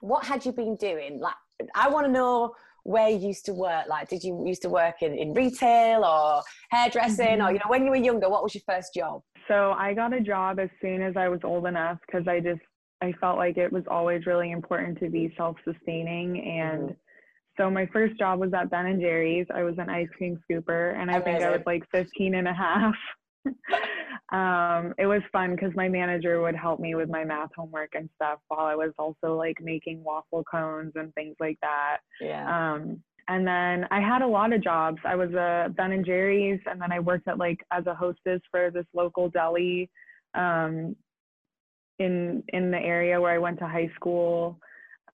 what 0.00 0.24
had 0.24 0.44
you 0.44 0.52
been 0.52 0.76
doing 0.76 1.20
like 1.20 1.34
i 1.74 1.88
want 1.88 2.06
to 2.06 2.12
know 2.12 2.52
where 2.86 3.08
you 3.08 3.18
used 3.18 3.44
to 3.44 3.52
work 3.52 3.84
like 3.88 4.08
did 4.08 4.22
you 4.22 4.44
used 4.46 4.62
to 4.62 4.68
work 4.68 5.02
in, 5.02 5.12
in 5.14 5.34
retail 5.34 6.04
or 6.04 6.40
hairdressing 6.70 7.38
mm-hmm. 7.38 7.46
or 7.46 7.50
you 7.50 7.58
know 7.58 7.68
when 7.68 7.84
you 7.84 7.90
were 7.90 7.96
younger 7.96 8.28
what 8.28 8.42
was 8.42 8.54
your 8.54 8.62
first 8.66 8.94
job 8.94 9.20
so 9.48 9.72
i 9.76 9.92
got 9.92 10.12
a 10.12 10.20
job 10.20 10.60
as 10.60 10.70
soon 10.80 11.02
as 11.02 11.16
i 11.16 11.28
was 11.28 11.40
old 11.42 11.66
enough 11.66 11.98
because 12.06 12.28
i 12.28 12.38
just 12.38 12.60
i 13.02 13.12
felt 13.20 13.38
like 13.38 13.56
it 13.56 13.72
was 13.72 13.82
always 13.90 14.24
really 14.24 14.52
important 14.52 14.98
to 15.00 15.10
be 15.10 15.32
self-sustaining 15.36 16.40
and 16.40 16.82
mm-hmm. 16.82 16.92
so 17.58 17.68
my 17.68 17.86
first 17.86 18.16
job 18.18 18.38
was 18.38 18.52
at 18.54 18.70
ben 18.70 18.86
and 18.86 19.00
jerry's 19.00 19.46
i 19.52 19.64
was 19.64 19.74
an 19.78 19.90
ice 19.90 20.08
cream 20.16 20.38
scooper 20.48 20.94
and 20.96 21.10
i 21.10 21.14
Amazing. 21.14 21.40
think 21.40 21.44
i 21.44 21.50
was 21.50 21.62
like 21.66 21.82
15 21.90 22.36
and 22.36 22.46
a 22.46 22.54
half 22.54 22.94
um, 24.32 24.92
it 24.98 25.06
was 25.06 25.22
fun 25.32 25.54
because 25.54 25.72
my 25.76 25.88
manager 25.88 26.40
would 26.40 26.56
help 26.56 26.80
me 26.80 26.94
with 26.94 27.08
my 27.08 27.24
math 27.24 27.50
homework 27.56 27.90
and 27.94 28.08
stuff 28.16 28.38
while 28.48 28.66
I 28.66 28.74
was 28.74 28.92
also 28.98 29.36
like 29.36 29.58
making 29.60 30.02
waffle 30.02 30.44
cones 30.50 30.92
and 30.96 31.14
things 31.14 31.36
like 31.38 31.58
that. 31.62 31.98
Yeah. 32.20 32.72
Um, 32.74 33.02
and 33.28 33.46
then 33.46 33.86
I 33.90 34.00
had 34.00 34.22
a 34.22 34.26
lot 34.26 34.52
of 34.52 34.62
jobs. 34.62 34.98
I 35.04 35.16
was 35.16 35.32
a 35.32 35.72
Ben 35.76 35.92
and 35.92 36.04
Jerry's, 36.04 36.60
and 36.66 36.80
then 36.80 36.92
I 36.92 37.00
worked 37.00 37.28
at 37.28 37.38
like 37.38 37.58
as 37.72 37.86
a 37.86 37.94
hostess 37.94 38.40
for 38.50 38.70
this 38.70 38.86
local 38.94 39.28
deli 39.30 39.90
um, 40.34 40.94
in 41.98 42.42
in 42.48 42.70
the 42.70 42.78
area 42.78 43.20
where 43.20 43.32
I 43.32 43.38
went 43.38 43.58
to 43.60 43.66
high 43.66 43.90
school. 43.94 44.58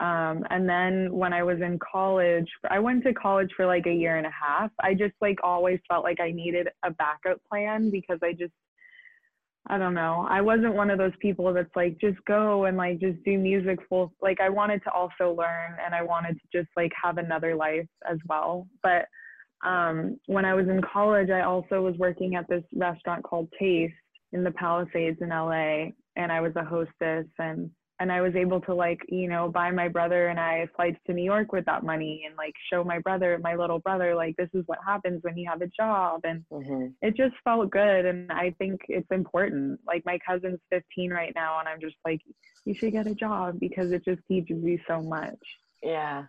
Um, 0.00 0.44
and 0.50 0.68
then 0.68 1.12
when 1.12 1.32
I 1.32 1.42
was 1.42 1.60
in 1.60 1.78
college, 1.78 2.48
I 2.68 2.80
went 2.80 3.04
to 3.04 3.14
college 3.14 3.50
for 3.56 3.66
like 3.66 3.86
a 3.86 3.92
year 3.92 4.16
and 4.16 4.26
a 4.26 4.30
half. 4.30 4.70
I 4.82 4.94
just 4.94 5.14
like 5.20 5.38
always 5.44 5.78
felt 5.88 6.02
like 6.02 6.18
I 6.18 6.32
needed 6.32 6.68
a 6.84 6.90
backup 6.90 7.40
plan 7.48 7.90
because 7.90 8.18
I 8.20 8.32
just, 8.32 8.52
I 9.68 9.78
don't 9.78 9.94
know. 9.94 10.26
I 10.28 10.40
wasn't 10.40 10.74
one 10.74 10.90
of 10.90 10.98
those 10.98 11.12
people 11.20 11.52
that's 11.52 11.74
like, 11.76 11.96
just 12.00 12.18
go 12.26 12.64
and 12.64 12.76
like 12.76 12.98
just 12.98 13.22
do 13.24 13.38
music 13.38 13.78
full. 13.88 14.12
Like 14.20 14.40
I 14.40 14.48
wanted 14.48 14.82
to 14.84 14.90
also 14.90 15.32
learn 15.32 15.76
and 15.84 15.94
I 15.94 16.02
wanted 16.02 16.34
to 16.34 16.58
just 16.58 16.68
like 16.76 16.92
have 17.00 17.18
another 17.18 17.54
life 17.54 17.86
as 18.10 18.18
well. 18.28 18.66
But 18.82 19.06
um, 19.64 20.18
when 20.26 20.44
I 20.44 20.54
was 20.54 20.68
in 20.68 20.80
college, 20.82 21.30
I 21.30 21.42
also 21.42 21.80
was 21.80 21.96
working 21.96 22.34
at 22.34 22.48
this 22.48 22.64
restaurant 22.74 23.22
called 23.22 23.48
Taste 23.58 23.94
in 24.32 24.42
the 24.42 24.50
Palisades 24.50 25.18
in 25.20 25.28
LA, 25.28 25.90
and 26.16 26.32
I 26.32 26.40
was 26.40 26.52
a 26.56 26.64
hostess 26.64 27.26
and 27.38 27.70
and 28.02 28.10
I 28.10 28.20
was 28.20 28.34
able 28.34 28.60
to 28.62 28.74
like, 28.74 29.00
you 29.08 29.28
know, 29.28 29.48
buy 29.48 29.70
my 29.70 29.86
brother 29.86 30.26
and 30.26 30.40
I 30.40 30.66
flights 30.74 30.98
to 31.06 31.12
New 31.12 31.22
York 31.22 31.52
with 31.52 31.64
that 31.66 31.84
money 31.84 32.24
and 32.26 32.36
like 32.36 32.52
show 32.68 32.82
my 32.82 32.98
brother, 32.98 33.38
my 33.40 33.54
little 33.54 33.78
brother, 33.78 34.12
like 34.12 34.34
this 34.36 34.48
is 34.54 34.64
what 34.66 34.80
happens 34.84 35.22
when 35.22 35.36
you 35.38 35.48
have 35.48 35.62
a 35.62 35.68
job. 35.68 36.22
And 36.24 36.44
mm-hmm. 36.52 36.86
it 37.00 37.16
just 37.16 37.36
felt 37.44 37.70
good. 37.70 38.04
And 38.04 38.32
I 38.32 38.56
think 38.58 38.80
it's 38.88 39.06
important. 39.12 39.78
Like 39.86 40.04
my 40.04 40.18
cousin's 40.26 40.58
15 40.70 41.12
right 41.12 41.32
now, 41.36 41.60
and 41.60 41.68
I'm 41.68 41.80
just 41.80 41.94
like, 42.04 42.20
you 42.64 42.74
should 42.74 42.90
get 42.90 43.06
a 43.06 43.14
job 43.14 43.60
because 43.60 43.92
it 43.92 44.04
just 44.04 44.20
teaches 44.26 44.64
you 44.64 44.80
so 44.88 45.00
much. 45.00 45.38
Yeah. 45.80 46.24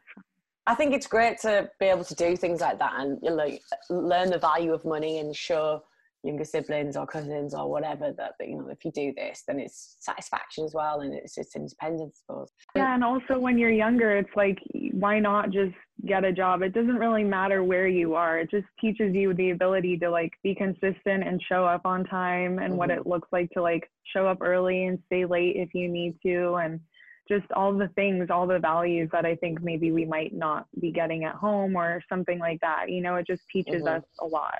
I 0.68 0.76
think 0.76 0.94
it's 0.94 1.08
great 1.08 1.40
to 1.40 1.72
be 1.80 1.88
able 1.88 2.04
to 2.04 2.16
do 2.16 2.38
things 2.38 2.62
like 2.62 2.78
that 2.78 2.94
and 3.00 3.20
like 3.36 3.64
learn 3.90 4.30
the 4.30 4.38
value 4.38 4.76
of 4.76 4.86
money 4.86 5.18
and 5.18 5.36
show 5.36 5.82
younger 6.24 6.46
siblings 6.46 6.96
or 6.96 7.06
cousins 7.06 7.54
or 7.54 7.70
whatever 7.70 8.14
that, 8.18 8.34
that, 8.40 8.48
you 8.48 8.58
know 8.58 8.68
if 8.70 8.84
you 8.86 8.92
do 8.92 9.14
this 9.16 9.44
then 9.48 9.60
it's 9.60 9.98
satisfaction 10.00 10.64
as 10.64 10.74
well 10.74 11.02
and 11.02 11.14
it's 11.14 11.36
just 11.36 11.56
independence 11.56 12.24
I 12.30 12.34
suppose 12.34 12.50
yeah 12.76 12.96
and 12.96 13.04
also 13.04 13.38
when 13.38 13.58
you're 13.58 13.70
younger 13.70 14.18
it's 14.18 14.36
like 14.36 14.60
why 14.94 15.20
not 15.20 15.52
just 15.52 15.76
get 16.08 16.24
a 16.24 16.32
job 16.32 16.62
it 16.62 16.74
doesn't 16.74 16.96
really 16.96 17.24
matter 17.24 17.64
where 17.64 17.88
you 17.88 18.16
are 18.16 18.40
it 18.40 18.50
just 18.50 18.68
teaches 18.80 19.14
you 19.14 19.34
the 19.34 19.52
ability 19.52 19.98
to 19.98 20.10
like 20.10 20.32
be 20.44 20.56
consistent 20.56 21.28
and 21.28 21.42
show 21.48 21.66
up 21.66 21.82
on 21.86 22.06
time 22.06 22.60
and 22.60 22.70
mm-hmm. 22.70 22.78
what 22.78 22.90
it 22.90 23.06
looks 23.06 23.28
like 23.32 23.50
to 23.52 23.62
like 23.62 23.90
show 24.14 24.26
up 24.26 24.38
early 24.42 24.86
and 24.86 25.00
stay 25.06 25.26
late 25.26 25.56
if 25.58 25.74
you 25.74 25.90
need 25.90 26.16
to 26.26 26.56
and 26.56 26.80
just 27.28 27.50
all 27.56 27.74
the 27.74 27.88
things 27.90 28.28
all 28.30 28.48
the 28.48 28.60
values 28.60 29.10
that 29.12 29.26
i 29.26 29.36
think 29.36 29.62
maybe 29.62 29.92
we 29.92 30.06
might 30.06 30.34
not 30.34 30.66
be 30.82 30.92
getting 30.92 31.24
at 31.24 31.36
home 31.36 31.76
or 31.76 32.02
something 32.10 32.40
like 32.40 32.60
that 32.62 32.90
you 32.90 33.02
know 33.02 33.16
it 33.16 33.28
just 33.28 33.44
teaches 33.52 33.84
mm-hmm. 33.84 33.98
us 33.98 34.04
a 34.22 34.26
lot 34.26 34.60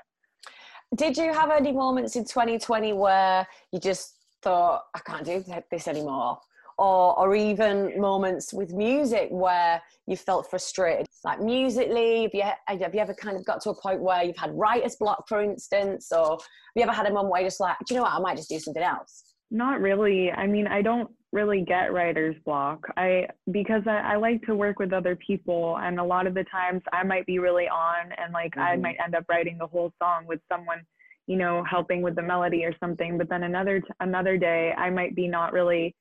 did 0.94 1.16
you 1.16 1.32
have 1.32 1.50
any 1.50 1.72
moments 1.72 2.16
in 2.16 2.24
2020 2.24 2.92
where 2.92 3.46
you 3.72 3.80
just 3.80 4.14
thought, 4.42 4.84
I 4.94 5.00
can't 5.00 5.24
do 5.24 5.44
this 5.70 5.88
anymore? 5.88 6.38
Or, 6.76 7.16
or 7.18 7.36
even 7.36 8.00
moments 8.00 8.52
with 8.52 8.72
music 8.72 9.28
where 9.30 9.80
you 10.08 10.16
felt 10.16 10.50
frustrated, 10.50 11.06
like 11.24 11.40
musically? 11.40 12.22
Have 12.22 12.34
you, 12.34 12.82
have 12.82 12.94
you 12.94 13.00
ever 13.00 13.14
kind 13.14 13.36
of 13.36 13.44
got 13.44 13.60
to 13.62 13.70
a 13.70 13.74
point 13.74 14.00
where 14.00 14.24
you've 14.24 14.36
had 14.36 14.50
writer's 14.54 14.96
block, 14.96 15.28
for 15.28 15.40
instance? 15.40 16.10
Or 16.10 16.32
have 16.32 16.40
you 16.74 16.82
ever 16.82 16.92
had 16.92 17.06
a 17.06 17.12
moment 17.12 17.30
where 17.30 17.40
you're 17.42 17.50
just 17.50 17.60
like, 17.60 17.76
do 17.86 17.94
you 17.94 18.00
know 18.00 18.04
what, 18.04 18.12
I 18.12 18.18
might 18.18 18.36
just 18.36 18.48
do 18.48 18.58
something 18.58 18.82
else? 18.82 19.34
Not 19.52 19.80
really. 19.80 20.32
I 20.32 20.48
mean, 20.48 20.66
I 20.66 20.82
don't 20.82 21.08
really 21.34 21.62
get 21.62 21.92
writer's 21.92 22.36
block. 22.44 22.86
I 22.96 23.26
because 23.50 23.82
I, 23.86 24.12
I, 24.12 24.16
like 24.16 24.40
to 24.42 24.54
work 24.54 24.78
with 24.78 24.92
other 24.92 25.16
people 25.16 25.76
and 25.82 25.98
a 25.98 26.04
lot 26.04 26.28
of 26.28 26.34
the 26.34 26.44
times 26.44 26.80
I 26.92 27.02
might 27.02 27.26
be 27.26 27.40
really 27.40 27.64
on 27.64 28.12
and 28.16 28.32
like 28.32 28.52
mm-hmm. 28.52 28.60
I 28.60 28.76
might 28.76 28.96
end 29.04 29.16
up 29.16 29.24
writing 29.28 29.58
the 29.58 29.66
whole 29.66 29.92
song 30.00 30.26
with 30.28 30.38
someone, 30.50 30.78
you 31.26 31.36
know, 31.36 31.64
helping 31.68 32.02
with 32.02 32.14
the 32.14 32.22
melody 32.22 32.64
or 32.64 32.72
something. 32.78 33.18
But 33.18 33.28
then 33.28 33.42
another 33.42 33.80
t- 33.80 33.86
another 33.98 34.38
day 34.38 34.72
I 34.78 34.90
might 34.90 35.16
be 35.16 35.26
not 35.26 35.52
really, 35.52 35.96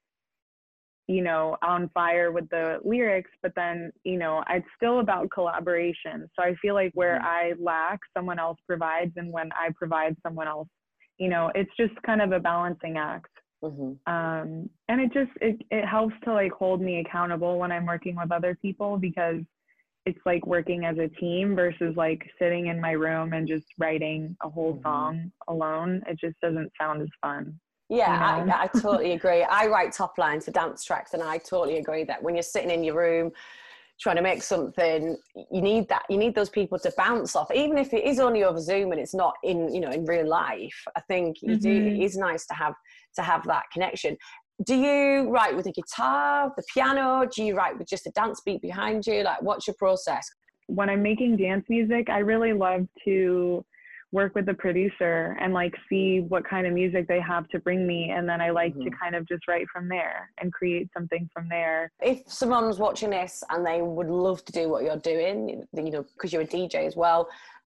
you 1.07 1.23
know, 1.23 1.57
on 1.63 1.89
fire 1.95 2.31
with 2.31 2.47
the 2.49 2.77
lyrics, 2.85 3.31
but 3.41 3.53
then, 3.55 3.91
you 4.03 4.19
know, 4.19 4.43
it's 4.51 4.67
still 4.77 4.99
about 4.99 5.31
collaboration. 5.33 6.29
So 6.35 6.43
I 6.43 6.53
feel 6.61 6.75
like 6.75 6.91
where 6.93 7.15
mm-hmm. 7.15 7.25
I 7.25 7.53
lack, 7.59 7.99
someone 8.15 8.37
else 8.37 8.59
provides 8.67 9.13
and 9.15 9.33
when 9.33 9.49
I 9.53 9.69
provide 9.75 10.15
someone 10.21 10.47
else, 10.47 10.67
you 11.17 11.27
know, 11.27 11.51
it's 11.55 11.71
just 11.75 11.93
kind 12.05 12.21
of 12.21 12.33
a 12.33 12.39
balancing 12.39 12.97
act. 12.97 13.27
Mm-hmm. 13.63 14.13
Um, 14.13 14.70
and 14.89 15.01
it 15.01 15.13
just 15.13 15.32
it, 15.41 15.58
it 15.72 15.86
helps 15.86 16.15
to 16.25 16.34
like 16.34 16.51
hold 16.51 16.82
me 16.82 17.00
accountable 17.00 17.58
when 17.58 17.72
I'm 17.72 17.86
working 17.86 18.15
with 18.15 18.32
other 18.32 18.58
people 18.62 18.98
because 18.98 19.41
it's 20.05 20.20
like 20.25 20.46
working 20.46 20.84
as 20.84 20.98
a 20.98 21.08
team 21.08 21.55
versus 21.55 21.96
like 21.96 22.29
sitting 22.38 22.67
in 22.67 22.82
my 22.82 22.91
room 22.91 23.32
and 23.32 23.48
just 23.48 23.67
writing 23.79 24.36
a 24.43 24.50
whole 24.50 24.74
mm-hmm. 24.74 24.84
song 24.84 25.32
alone. 25.48 26.03
It 26.08 26.20
just 26.20 26.39
doesn't 26.41 26.72
sound 26.79 27.01
as 27.01 27.08
fun. 27.22 27.58
Yeah, 27.89 28.39
you 28.39 28.46
know? 28.46 28.53
I, 28.53 28.63
I 28.63 28.67
totally 28.79 29.12
agree. 29.13 29.43
I 29.43 29.67
write 29.67 29.93
top 29.93 30.17
lines 30.17 30.46
for 30.46 30.51
dance 30.51 30.84
tracks, 30.84 31.13
and 31.13 31.24
I 31.24 31.38
totally 31.38 31.77
agree 31.77 32.03
that 32.05 32.22
when 32.22 32.36
you're 32.36 32.43
sitting 32.43 32.72
in 32.72 32.84
your 32.84 32.98
room 32.98 33.32
trying 34.00 34.15
to 34.15 34.21
make 34.21 34.41
something 34.43 35.15
you 35.51 35.62
need 35.62 35.88
that 35.88 36.03
you 36.09 36.17
need 36.17 36.35
those 36.35 36.50
people 36.50 36.77
to 36.79 36.91
bounce 36.97 37.35
off 37.35 37.50
even 37.53 37.77
if 37.77 37.93
it 37.93 38.03
is 38.03 38.19
only 38.19 38.43
over 38.43 38.59
zoom 38.59 38.91
and 38.91 39.00
it's 39.00 39.13
not 39.13 39.33
in 39.43 39.73
you 39.73 39.79
know 39.79 39.91
in 39.91 40.05
real 40.05 40.27
life 40.27 40.83
i 40.95 41.01
think 41.01 41.41
you 41.41 41.50
mm-hmm. 41.50 41.59
do 41.59 41.69
it 41.69 42.00
mm-hmm. 42.00 42.19
nice 42.19 42.45
to 42.45 42.53
have 42.53 42.73
to 43.15 43.21
have 43.21 43.45
that 43.45 43.63
connection 43.71 44.17
do 44.65 44.75
you 44.75 45.29
write 45.29 45.55
with 45.55 45.65
a 45.67 45.71
guitar 45.71 46.51
the 46.55 46.63
piano 46.73 47.27
do 47.33 47.43
you 47.43 47.55
write 47.55 47.77
with 47.77 47.88
just 47.88 48.07
a 48.07 48.12
dance 48.12 48.41
beat 48.45 48.62
behind 48.62 49.05
you 49.05 49.23
like 49.23 49.41
what's 49.41 49.67
your 49.67 49.75
process 49.77 50.27
when 50.67 50.89
i'm 50.89 51.01
making 51.01 51.38
dance 51.38 51.65
music 51.69 52.09
i 52.09 52.19
really 52.19 52.53
love 52.53 52.88
to 53.03 53.63
work 54.13 54.36
with 54.36 54.46
the 54.46 54.53
producer 54.53 55.36
and 55.41 55.53
like 55.53 55.75
see 55.89 56.22
what 56.22 56.48
kind 56.48 56.65
of 56.65 56.74
music 56.74 57.08
they 57.08 57.20
have 57.20 57.48
to 57.50 57.60
bring 57.60 57.86
me 57.86 58.12
and 58.12 58.29
then 58.29 58.39
i 58.39 58.50
like 58.50 58.74
mm-hmm. 58.74 58.84
to 58.84 58.91
kind 58.91 59.15
of 59.15 59.27
just 59.27 59.48
write 59.48 59.67
from 59.67 59.89
there 59.89 60.29
and 60.39 60.53
create 60.53 60.88
something 60.93 61.27
from 61.34 61.48
there. 61.50 61.91
If 62.00 62.22
someone's 62.27 62.77
watching 62.77 63.10
this 63.10 63.43
and 63.50 63.65
they 63.65 63.82
would 63.82 64.08
love 64.08 64.46
to 64.46 64.51
do 64.53 64.70
what 64.70 64.84
you're 64.84 64.98
doing 64.98 65.65
you 65.74 65.91
know 65.91 66.05
because 66.13 66.32
you're 66.32 66.43
a 66.43 66.48
dj 66.48 66.75
as 66.75 66.96
well 66.96 67.27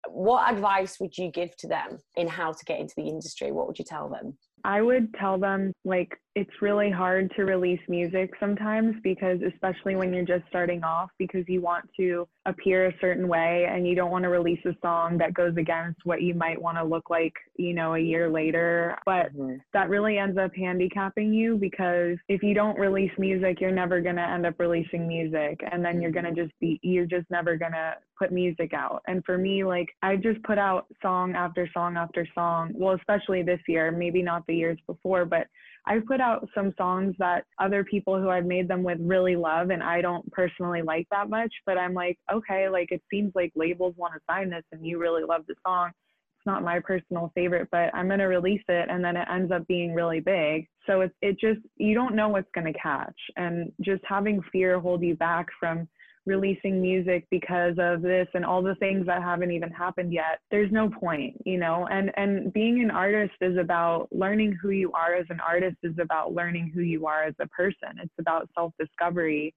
what 0.08 0.52
advice 0.52 1.00
would 1.00 1.18
you 1.18 1.30
give 1.30 1.56
to 1.58 1.68
them 1.68 2.00
in 2.16 2.28
how 2.28 2.52
to 2.52 2.66
get 2.66 2.80
into 2.80 2.96
the 2.98 3.08
industry? 3.08 3.52
What 3.52 3.68
would 3.68 3.80
you 3.80 3.86
tell 3.86 4.10
them? 4.10 4.38
I 4.64 4.82
would 4.82 5.14
tell 5.16 5.38
them 5.40 5.74
like 5.86 6.20
it's 6.34 6.62
really 6.62 6.90
hard 6.90 7.30
to 7.36 7.44
release 7.44 7.80
music 7.90 8.32
sometimes 8.40 8.96
because 9.04 9.40
especially 9.54 9.98
when 9.98 10.14
you're 10.14 10.26
just 10.26 10.44
starting 10.48 10.82
off 10.82 11.10
because 11.18 11.44
you 11.48 11.60
want 11.62 11.86
to 11.98 12.26
appear 12.46 12.88
a 12.88 12.94
certain 13.02 13.28
way 13.28 13.68
and 13.70 13.86
you 13.86 13.96
don't 13.96 14.12
want 14.12 14.24
to 14.24 14.30
release 14.30 14.60
a 14.66 14.74
song 14.82 15.18
that 15.18 15.34
goes 15.34 15.54
against 15.58 16.00
what 16.06 16.22
you 16.22 16.34
might 16.34 16.60
want 16.60 16.78
to 16.78 16.84
look 16.84 17.10
like, 17.10 17.34
you 17.58 17.74
know, 17.74 17.96
a 17.96 18.00
year 18.00 18.30
later. 18.30 18.98
But 19.06 19.36
mm-hmm. 19.36 19.56
that 19.74 19.90
really 19.90 20.18
ends 20.18 20.38
up 20.38 20.52
handicapping 20.56 21.34
you 21.34 21.58
because 21.58 22.18
if 22.30 22.42
you 22.42 22.54
don't 22.54 22.80
release 22.80 23.12
music, 23.18 23.60
you're 23.60 23.72
never 23.72 24.00
going 24.00 24.16
to 24.16 24.28
end 24.28 24.46
up 24.46 24.56
releasing 24.58 25.08
music 25.08 25.60
and 25.70 25.84
then 25.84 26.02
you're 26.02 26.12
going 26.12 26.34
to 26.34 26.44
just 26.44 26.58
be 26.62 26.80
you're 26.82 27.06
just 27.06 27.30
never 27.30 27.58
going 27.58 27.74
to 27.74 27.96
put 28.18 28.32
music 28.32 28.74
out. 28.74 29.02
And 29.08 29.24
for 29.26 29.38
me 29.38 29.66
like 29.66 29.88
I 30.02 30.16
just 30.16 30.42
put 30.44 30.58
out 30.58 30.86
song 31.02 31.36
after 31.36 31.70
song 31.74 31.98
after 31.98 32.26
song. 32.34 32.72
Well, 32.74 32.96
especially 32.96 33.44
this 33.44 33.60
year, 33.68 33.92
maybe 33.92 34.22
not 34.22 34.48
the 34.48 34.56
years 34.56 34.78
before, 34.88 35.26
but 35.26 35.48
I've 35.86 36.06
put 36.06 36.22
out 36.22 36.48
some 36.54 36.74
songs 36.78 37.16
that 37.18 37.46
other 37.60 37.84
people 37.84 38.20
who 38.22 38.30
I've 38.30 38.46
made 38.46 38.68
them 38.68 38.84
with 38.84 39.00
really 39.02 39.36
love 39.36 39.72
and 39.72 39.82
I 39.82 40.02
don't 40.02 40.30
personally 40.32 40.82
like 40.82 41.08
that 41.10 41.30
much, 41.30 41.52
but 41.66 41.78
I'm 41.78 41.94
like, 41.94 42.18
okay, 42.32 42.70
like 42.70 42.92
it 42.92 43.02
seems 43.12 43.32
like 43.34 43.52
labels 43.56 43.96
want 43.98 44.14
to 44.14 44.20
sign 44.30 44.50
this 44.50 44.64
and 44.72 44.86
you 44.86 45.00
really 45.00 45.24
love 45.24 45.42
the 45.48 45.56
song. 45.66 45.90
It's 45.90 46.46
not 46.46 46.64
my 46.64 46.80
personal 46.80 47.32
favorite, 47.34 47.68
but 47.72 47.94
I'm 47.96 48.08
going 48.08 48.20
to 48.20 48.26
release 48.26 48.64
it 48.68 48.90
and 48.90 49.04
then 49.04 49.16
it 49.16 49.28
ends 49.32 49.52
up 49.52 49.66
being 49.68 49.94
really 49.94 50.20
big. 50.20 50.68
So 50.86 51.02
it's 51.02 51.16
it 51.22 51.40
just 51.40 51.62
you 51.78 51.96
don't 51.96 52.16
know 52.16 52.30
what's 52.30 52.50
going 52.54 52.72
to 52.72 52.80
catch 52.80 53.18
and 53.38 53.72
just 53.82 54.04
having 54.08 54.42
fear 54.52 54.80
hold 54.80 55.02
you 55.02 55.16
back 55.16 55.48
from 55.60 55.88
releasing 56.26 56.82
music 56.82 57.26
because 57.32 57.76
of 57.80 58.02
this 58.02 58.28
and 58.34 58.46
all 58.46 58.62
the 58.62 58.76
things 58.76 59.06
that 59.08 59.24
haven't 59.24 59.52
even 59.52 59.72
happened 59.72 60.14
yet 60.14 60.40
there's 60.52 60.72
no 60.72 60.90
point 60.90 61.36
you 61.46 61.58
know? 61.58 61.88
And 61.92 62.12
and 62.18 62.52
being 62.54 62.82
an 62.82 62.92
artist 62.92 63.34
is 63.42 63.58
about 63.58 64.08
learning 64.12 64.58
who 64.62 64.70
you 64.70 64.92
are 64.94 65.16
as 65.16 65.26
an 65.30 65.40
artist 65.40 65.78
is 65.84 65.96
about 66.00 66.34
learning 66.34 66.72
who 66.74 66.82
you 66.82 67.06
are 67.06 67.24
as 67.24 67.36
a 67.40 67.48
person. 67.48 68.00
It's 68.02 68.14
about 68.20 68.50
self 68.56 68.74
discovery 68.80 69.54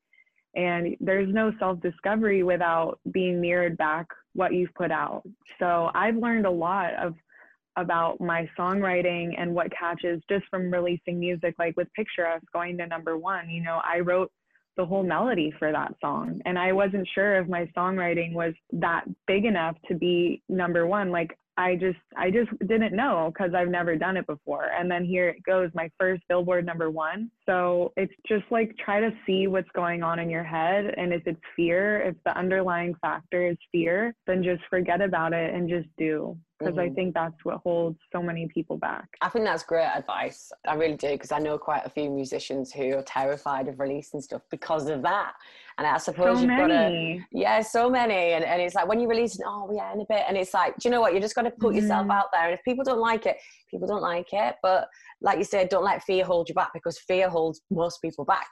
and 0.55 0.97
there's 1.01 1.33
no 1.33 1.53
self 1.59 1.81
discovery 1.81 2.43
without 2.43 3.01
being 3.13 3.41
mirrored 3.41 3.77
back 3.77 4.07
what 4.35 4.55
you've 4.55 4.75
put 4.75 4.91
out. 4.91 5.23
So 5.59 5.91
i've 5.95 6.17
learned 6.17 6.47
a 6.47 6.51
lot 6.51 6.95
of 6.95 7.15
about 7.77 8.21
my 8.21 8.49
songwriting 8.57 9.35
and 9.37 9.53
what 9.53 9.67
catches 9.77 10.23
just 10.29 10.45
from 10.49 10.73
releasing 10.73 11.19
music 11.19 11.57
like 11.59 11.77
with 11.77 11.93
picture 11.95 12.25
us 12.25 12.41
going 12.53 12.79
to 12.79 12.87
number 12.87 13.19
one 13.19 13.51
you 13.51 13.61
know 13.61 13.81
i 13.83 13.99
wrote 13.99 14.31
the 14.77 14.85
whole 14.85 15.03
melody 15.03 15.53
for 15.59 15.73
that 15.73 15.95
song. 16.01 16.41
And 16.45 16.59
I 16.59 16.73
wasn't 16.73 17.09
sure 17.15 17.39
if 17.39 17.49
my 17.49 17.69
songwriting 17.77 18.33
was 18.33 18.55
that 18.73 19.05
big 19.27 19.45
enough 19.45 19.77
to 19.89 19.95
be 19.95 20.43
number 20.49 20.87
one. 20.87 21.11
Like 21.11 21.39
I 21.57 21.77
just 21.77 21.99
I 22.17 22.31
just 22.31 22.51
didn't 22.67 22.95
know 22.95 23.33
because 23.33 23.55
I've 23.55 23.69
never 23.69 23.97
done 23.97 24.17
it 24.17 24.27
before. 24.27 24.71
And 24.79 24.91
then 24.91 25.05
here 25.05 25.29
it 25.29 25.43
goes, 25.45 25.71
my 25.75 25.89
first 25.99 26.23
Billboard 26.29 26.67
number 26.67 26.91
one. 26.91 27.31
So 27.47 27.93
it's 27.97 28.13
just 28.27 28.45
like 28.51 28.75
try 28.85 29.01
to 29.01 29.11
see 29.27 29.47
what's 29.47 29.71
going 29.75 30.03
on 30.03 30.19
in 30.19 30.31
your 30.31 30.45
head. 30.45 30.95
And 30.97 31.13
if 31.13 31.23
it's 31.27 31.41
fear, 31.55 32.01
if 32.03 32.17
the 32.25 32.37
underlying 32.37 32.95
factor 33.01 33.47
is 33.47 33.57
fear, 33.71 34.15
then 34.27 34.43
just 34.43 34.63
forget 34.69 35.01
about 35.01 35.33
it 35.33 35.55
and 35.55 35.69
just 35.69 35.89
do 35.97 36.37
because 36.65 36.79
mm-hmm. 36.79 36.93
I 36.93 36.95
think 36.95 37.15
that's 37.15 37.45
what 37.45 37.59
holds 37.65 37.99
so 38.13 38.23
many 38.23 38.49
people 38.49 38.77
back. 38.77 39.09
I 39.21 39.29
think 39.29 39.45
that's 39.45 39.63
great 39.63 39.91
advice. 39.95 40.51
I 40.67 40.75
really 40.75 40.97
do 40.97 41.11
because 41.11 41.33
I 41.33 41.39
know 41.39 41.59
quite 41.59 41.85
a 41.85 41.91
few 41.91 42.11
musicians 42.11 42.73
who 42.73 42.95
are 42.95 43.03
terrified 43.03 43.69
of 43.69 43.79
releasing 43.79 44.21
stuff 44.21 44.43
because 44.51 44.89
of 44.89 45.03
that. 45.03 45.33
And 45.77 45.87
I 45.87 45.99
suppose 45.99 46.39
so 46.39 46.45
you've 46.45 46.57
got 46.57 46.69
to, 46.69 47.19
yeah, 47.33 47.61
so 47.61 47.91
many. 47.91 48.33
And, 48.33 48.45
and 48.45 48.63
it's 48.63 48.75
like 48.75 48.87
when 48.87 49.01
you 49.01 49.09
release 49.09 49.35
it, 49.35 49.45
oh, 49.47 49.71
yeah, 49.75 49.93
in 49.93 50.01
a 50.01 50.07
bit. 50.09 50.23
And 50.29 50.37
it's 50.37 50.55
like, 50.55 50.77
do 50.79 50.89
you 50.89 50.91
know 50.91 51.01
what? 51.01 51.13
You're 51.13 51.21
just 51.21 51.35
got 51.35 51.43
to 51.43 51.51
put 51.51 51.75
mm-hmm. 51.75 51.83
yourself 51.83 52.11
out 52.11 52.27
there. 52.33 52.45
And 52.45 52.55
if 52.55 52.65
people 52.65 52.85
don't 52.85 53.01
like 53.01 53.27
it, 53.27 53.37
people 53.71 53.89
don't 53.89 54.03
like 54.03 54.33
it. 54.33 54.55
But 54.63 54.89
like 55.21 55.39
you 55.39 55.45
said, 55.45 55.69
don't 55.69 55.85
let 55.85 56.03
fear 56.05 56.25
hold 56.25 56.49
you 56.49 56.55
back 56.55 56.71
because 56.73 56.99
fear 56.99 57.29
holds 57.29 57.61
most 57.71 58.01
people 58.01 58.25
back. 58.25 58.47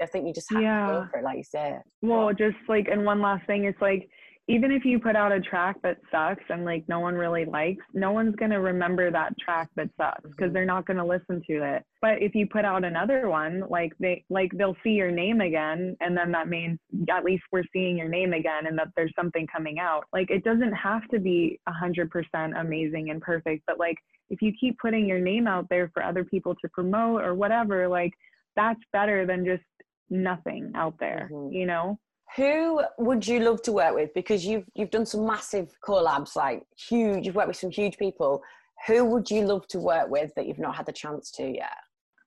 I 0.00 0.06
think 0.06 0.26
you 0.26 0.32
just 0.32 0.52
have 0.52 0.62
yeah. 0.62 0.86
to 0.86 0.92
go 0.92 1.08
for 1.10 1.18
it, 1.18 1.24
like 1.24 1.36
you 1.38 1.44
said. 1.44 1.80
Well, 2.02 2.32
just 2.32 2.56
like, 2.68 2.88
and 2.88 3.04
one 3.04 3.20
last 3.20 3.46
thing, 3.46 3.64
it's 3.64 3.80
like, 3.80 4.08
even 4.48 4.70
if 4.70 4.84
you 4.84 5.00
put 5.00 5.16
out 5.16 5.32
a 5.32 5.40
track 5.40 5.76
that 5.82 5.98
sucks 6.10 6.44
and 6.50 6.64
like 6.64 6.84
no 6.88 7.00
one 7.00 7.14
really 7.14 7.44
likes, 7.44 7.84
no 7.94 8.12
one's 8.12 8.36
going 8.36 8.52
to 8.52 8.60
remember 8.60 9.10
that 9.10 9.36
track 9.38 9.68
that 9.74 9.90
sucks 9.96 10.30
because 10.30 10.52
they're 10.52 10.64
not 10.64 10.86
going 10.86 10.98
to 10.98 11.04
listen 11.04 11.42
to 11.48 11.64
it. 11.64 11.82
But 12.00 12.22
if 12.22 12.34
you 12.34 12.46
put 12.46 12.64
out 12.64 12.84
another 12.84 13.28
one, 13.28 13.64
like 13.68 13.92
they 13.98 14.24
like 14.30 14.52
they'll 14.56 14.76
see 14.84 14.90
your 14.90 15.10
name 15.10 15.40
again 15.40 15.96
and 16.00 16.16
then 16.16 16.30
that 16.30 16.48
means 16.48 16.78
at 17.10 17.24
least 17.24 17.42
we're 17.50 17.64
seeing 17.72 17.98
your 17.98 18.08
name 18.08 18.34
again 18.34 18.66
and 18.66 18.78
that 18.78 18.88
there's 18.94 19.12
something 19.16 19.48
coming 19.48 19.80
out. 19.80 20.04
Like 20.12 20.30
it 20.30 20.44
doesn't 20.44 20.74
have 20.74 21.08
to 21.08 21.18
be 21.18 21.58
a 21.66 21.72
100% 21.72 22.60
amazing 22.60 23.10
and 23.10 23.20
perfect, 23.20 23.64
but 23.66 23.80
like 23.80 23.96
if 24.30 24.42
you 24.42 24.52
keep 24.58 24.78
putting 24.78 25.06
your 25.06 25.20
name 25.20 25.48
out 25.48 25.66
there 25.68 25.90
for 25.92 26.04
other 26.04 26.24
people 26.24 26.54
to 26.54 26.68
promote 26.68 27.22
or 27.22 27.34
whatever, 27.34 27.88
like 27.88 28.12
that's 28.54 28.80
better 28.92 29.26
than 29.26 29.44
just 29.44 29.62
nothing 30.08 30.72
out 30.76 30.94
there, 31.00 31.28
mm-hmm. 31.32 31.52
you 31.52 31.66
know? 31.66 31.98
Who 32.36 32.82
would 32.98 33.26
you 33.26 33.40
love 33.40 33.62
to 33.62 33.72
work 33.72 33.94
with? 33.94 34.12
Because 34.14 34.44
you've 34.44 34.64
you've 34.74 34.90
done 34.90 35.06
some 35.06 35.26
massive 35.26 35.72
collabs, 35.86 36.34
like 36.36 36.64
huge. 36.76 37.24
You've 37.26 37.36
worked 37.36 37.48
with 37.48 37.56
some 37.56 37.70
huge 37.70 37.96
people. 37.98 38.42
Who 38.86 39.04
would 39.04 39.30
you 39.30 39.42
love 39.42 39.66
to 39.68 39.78
work 39.78 40.10
with 40.10 40.32
that 40.34 40.46
you've 40.46 40.58
not 40.58 40.76
had 40.76 40.86
the 40.86 40.92
chance 40.92 41.30
to 41.32 41.44
yet? 41.44 41.76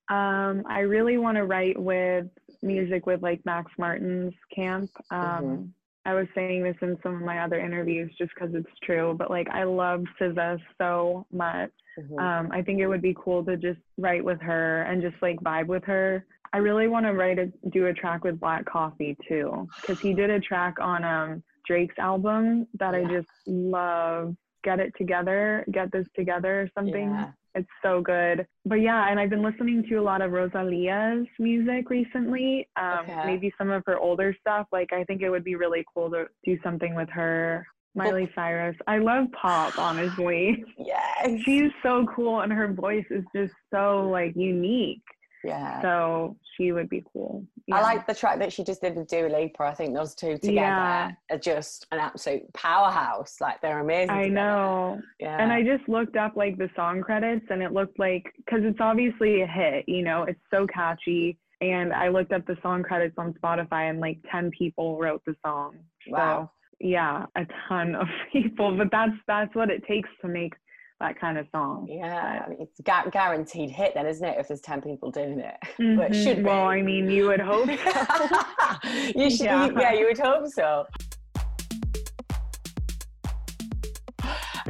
Um, 0.09 0.63
I 0.67 0.79
really 0.79 1.17
want 1.17 1.37
to 1.37 1.45
write 1.45 1.79
with 1.79 2.25
music 2.63 3.05
with 3.05 3.21
like 3.21 3.45
Max 3.45 3.71
Martin's 3.77 4.33
camp. 4.53 4.89
Um, 5.11 5.19
mm-hmm. 5.21 5.63
I 6.05 6.13
was 6.13 6.27
saying 6.33 6.63
this 6.63 6.75
in 6.81 6.97
some 7.03 7.15
of 7.15 7.21
my 7.21 7.39
other 7.39 7.59
interviews 7.59 8.11
just 8.17 8.31
because 8.33 8.53
it's 8.55 8.69
true, 8.83 9.15
but 9.17 9.29
like 9.29 9.49
I 9.49 9.63
love 9.63 10.03
SZA 10.19 10.59
so 10.77 11.25
much. 11.31 11.71
Mm-hmm. 11.99 12.19
Um, 12.19 12.49
I 12.51 12.61
think 12.61 12.79
it 12.79 12.87
would 12.87 13.01
be 13.01 13.15
cool 13.17 13.43
to 13.45 13.57
just 13.57 13.79
write 13.97 14.23
with 14.23 14.41
her 14.41 14.83
and 14.83 15.01
just 15.01 15.15
like 15.21 15.39
vibe 15.41 15.67
with 15.67 15.83
her. 15.85 16.25
I 16.53 16.57
really 16.57 16.87
want 16.87 17.05
to 17.05 17.13
write 17.13 17.37
a 17.37 17.51
do 17.69 17.87
a 17.87 17.93
track 17.93 18.23
with 18.23 18.39
Black 18.39 18.65
Coffee 18.65 19.17
too, 19.27 19.67
because 19.81 19.99
he 19.99 20.13
did 20.13 20.29
a 20.29 20.39
track 20.39 20.75
on 20.79 21.03
um 21.03 21.43
Drake's 21.67 21.99
album 21.99 22.67
that 22.79 22.93
yeah. 22.93 22.99
I 23.01 23.11
just 23.11 23.29
love. 23.45 24.35
Get 24.61 24.81
it 24.81 24.91
together, 24.97 25.63
get 25.71 25.89
this 25.93 26.05
together, 26.17 26.63
or 26.63 26.69
something. 26.75 27.11
Yeah. 27.11 27.31
It's 27.55 27.69
so 27.81 28.01
good. 28.01 28.45
But 28.65 28.75
yeah, 28.75 29.09
and 29.09 29.19
I've 29.19 29.29
been 29.29 29.43
listening 29.43 29.83
to 29.89 29.95
a 29.95 30.01
lot 30.01 30.21
of 30.21 30.31
Rosalia's 30.31 31.27
music 31.39 31.89
recently. 31.89 32.67
Um, 32.75 32.99
okay. 33.01 33.23
Maybe 33.25 33.53
some 33.57 33.69
of 33.71 33.83
her 33.85 33.97
older 33.97 34.35
stuff. 34.39 34.67
Like 34.71 34.93
I 34.93 35.03
think 35.03 35.21
it 35.21 35.29
would 35.29 35.43
be 35.43 35.55
really 35.55 35.83
cool 35.93 36.09
to 36.11 36.25
do 36.45 36.57
something 36.63 36.95
with 36.95 37.09
her. 37.09 37.65
Miley 37.95 38.29
Cyrus. 38.35 38.75
I 38.87 38.99
love 38.99 39.25
pop, 39.31 39.77
honestly. 39.77 40.63
Yes. 40.77 41.41
She's 41.43 41.71
so 41.83 42.05
cool 42.15 42.41
and 42.41 42.53
her 42.53 42.71
voice 42.71 43.05
is 43.09 43.23
just 43.35 43.53
so 43.73 44.09
like 44.09 44.35
unique. 44.35 45.01
Yeah. 45.43 45.81
So 45.81 46.37
she 46.55 46.71
would 46.71 46.89
be 46.89 47.03
cool. 47.13 47.45
Yeah. 47.67 47.77
I 47.77 47.81
like 47.81 48.07
the 48.07 48.13
track 48.13 48.39
that 48.39 48.51
she 48.51 48.63
just 48.63 48.81
did 48.81 48.95
with 48.95 49.07
Dua 49.07 49.27
Lipa. 49.27 49.63
I 49.63 49.73
think 49.73 49.93
those 49.93 50.13
two 50.15 50.37
together 50.37 50.53
yeah. 50.53 51.11
are 51.31 51.37
just 51.37 51.87
an 51.91 51.99
absolute 51.99 52.51
powerhouse. 52.53 53.37
Like 53.39 53.61
they're 53.61 53.79
amazing. 53.79 54.09
I 54.09 54.23
together. 54.23 54.35
know. 54.35 55.01
Yeah. 55.19 55.41
And 55.41 55.51
I 55.51 55.63
just 55.63 55.87
looked 55.87 56.17
up 56.17 56.35
like 56.35 56.57
the 56.57 56.69
song 56.75 57.01
credits 57.01 57.45
and 57.49 57.61
it 57.61 57.71
looked 57.71 57.99
like, 57.99 58.33
because 58.37 58.61
it's 58.63 58.79
obviously 58.81 59.41
a 59.41 59.47
hit, 59.47 59.87
you 59.87 60.03
know, 60.03 60.23
it's 60.23 60.41
so 60.51 60.67
catchy. 60.67 61.37
And 61.61 61.93
I 61.93 62.09
looked 62.09 62.31
up 62.31 62.45
the 62.45 62.57
song 62.61 62.83
credits 62.83 63.15
on 63.17 63.33
Spotify 63.33 63.89
and 63.89 63.99
like 63.99 64.19
10 64.31 64.51
people 64.51 64.97
wrote 64.97 65.21
the 65.25 65.35
song. 65.45 65.77
Wow. 66.07 66.49
So 66.49 66.87
yeah, 66.87 67.25
a 67.35 67.45
ton 67.67 67.95
of 67.95 68.07
people. 68.33 68.77
But 68.77 68.87
that's 68.91 69.13
that's 69.27 69.53
what 69.55 69.69
it 69.69 69.85
takes 69.85 70.09
to 70.21 70.27
make 70.27 70.53
that 70.99 71.19
kind 71.19 71.37
of 71.37 71.47
song. 71.51 71.87
Yeah, 71.89 72.43
I 72.45 72.49
mean, 72.49 72.57
it's 72.59 72.79
gu- 72.81 73.09
guaranteed 73.11 73.69
hit 73.69 73.93
then, 73.93 74.05
isn't 74.05 74.25
it? 74.25 74.37
If 74.37 74.49
there's 74.49 74.61
ten 74.61 74.81
people 74.81 75.11
doing 75.11 75.39
it, 75.39 75.55
mm-hmm. 75.79 75.97
but 75.97 76.11
it 76.11 76.23
should 76.23 76.37
be. 76.37 76.43
Well, 76.43 76.65
I 76.65 76.81
mean, 76.81 77.09
you 77.09 77.27
would 77.27 77.39
hope. 77.39 77.67
So. 77.69 78.79
you 79.15 79.29
should. 79.29 79.45
Yeah. 79.45 79.69
yeah, 79.79 79.93
you 79.93 80.05
would 80.05 80.19
hope 80.19 80.47
so. 80.47 80.85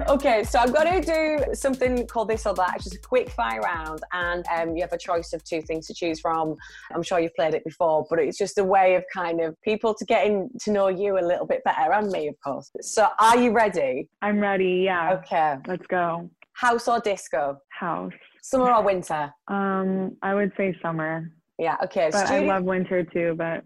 Okay, 0.07 0.43
so 0.43 0.59
I'm 0.59 0.71
going 0.71 1.01
to 1.01 1.13
do 1.45 1.53
something 1.53 2.07
called 2.07 2.29
this 2.29 2.45
or 2.45 2.53
that, 2.55 2.75
It's 2.75 2.85
just 2.85 2.95
a 2.95 2.99
quick 2.99 3.29
fire 3.29 3.59
round, 3.61 4.01
and 4.13 4.45
um, 4.55 4.75
you 4.75 4.81
have 4.81 4.93
a 4.93 4.97
choice 4.97 5.33
of 5.33 5.43
two 5.43 5.61
things 5.61 5.87
to 5.87 5.93
choose 5.93 6.19
from. 6.19 6.55
I'm 6.93 7.03
sure 7.03 7.19
you've 7.19 7.35
played 7.35 7.53
it 7.53 7.63
before, 7.63 8.05
but 8.09 8.19
it's 8.19 8.37
just 8.37 8.57
a 8.57 8.63
way 8.63 8.95
of 8.95 9.03
kind 9.13 9.41
of 9.41 9.59
people 9.61 9.93
to 9.93 10.05
getting 10.05 10.49
to 10.61 10.71
know 10.71 10.87
you 10.87 11.17
a 11.19 11.25
little 11.25 11.45
bit 11.45 11.63
better, 11.63 11.91
and 11.93 12.09
me, 12.11 12.27
of 12.27 12.35
course. 12.43 12.71
So, 12.81 13.07
are 13.19 13.37
you 13.37 13.51
ready? 13.51 14.09
I'm 14.21 14.39
ready. 14.39 14.83
Yeah. 14.85 15.13
Okay. 15.13 15.57
Let's 15.67 15.85
go. 15.87 16.29
House 16.53 16.87
or 16.87 16.99
disco? 16.99 17.57
House. 17.69 18.13
Summer 18.41 18.73
or 18.73 18.83
winter? 18.83 19.33
Um, 19.47 20.17
I 20.21 20.33
would 20.33 20.51
say 20.57 20.75
summer. 20.81 21.31
Yeah. 21.57 21.77
Okay. 21.83 22.09
But 22.11 22.27
I 22.27 22.39
love 22.39 22.63
winter 22.63 23.03
too. 23.03 23.35
But 23.37 23.63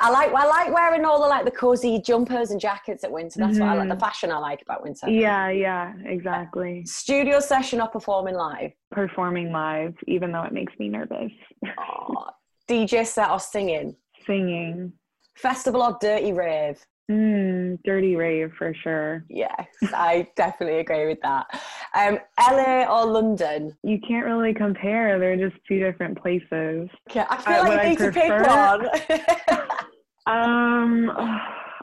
I 0.00 0.10
like 0.10 0.30
I 0.34 0.46
like 0.46 0.72
wearing 0.74 1.04
all 1.04 1.20
the 1.22 1.28
like 1.28 1.44
the 1.44 1.50
cozy 1.50 2.00
jumpers 2.00 2.50
and 2.50 2.60
jackets 2.60 3.04
at 3.04 3.10
winter. 3.12 3.38
That's 3.38 3.58
what 3.58 3.68
I 3.68 3.74
like. 3.74 3.88
The 3.88 3.94
Mhm. 3.96 4.00
fashion 4.00 4.30
I 4.32 4.38
like 4.38 4.60
about 4.62 4.82
winter. 4.82 5.08
yeah, 5.08 5.48
yeah, 5.50 5.92
exactly. 6.04 6.84
Studio 6.86 7.38
session 7.40 7.80
or 7.80 7.88
performing 7.88 8.34
live? 8.34 8.72
Performing 8.90 9.52
live, 9.52 9.94
even 10.08 10.32
though 10.32 10.42
it 10.42 10.52
makes 10.52 10.72
me 10.78 10.88
nervous. 10.88 11.32
Aw. 11.78 12.30
DJ 12.68 13.04
set 13.06 13.30
or 13.30 13.38
singing? 13.40 13.94
Singing. 14.26 14.92
Festival 15.36 15.82
or 15.82 15.96
dirty 16.00 16.32
rave? 16.32 16.78
Mm, 17.10 17.53
dirty 17.84 18.16
rave 18.16 18.52
for 18.58 18.74
sure. 18.74 19.24
Yes, 19.28 19.66
I 19.82 20.28
definitely 20.36 20.78
agree 20.80 21.06
with 21.06 21.20
that. 21.22 21.46
Um, 21.94 22.18
LA 22.40 22.84
or 22.84 23.06
London? 23.06 23.76
You 23.82 24.00
can't 24.06 24.26
really 24.26 24.54
compare. 24.54 25.18
They're 25.18 25.36
just 25.36 25.60
two 25.66 25.78
different 25.78 26.20
places. 26.20 26.88
Okay, 27.10 27.24
I 27.28 27.36
feel 27.36 27.54
Uh, 27.54 27.68
like 27.68 27.82
you 27.82 27.88
need 27.90 27.98
to 27.98 28.12
pick 28.12 28.30
one. 28.30 28.88
Um, 30.26 31.10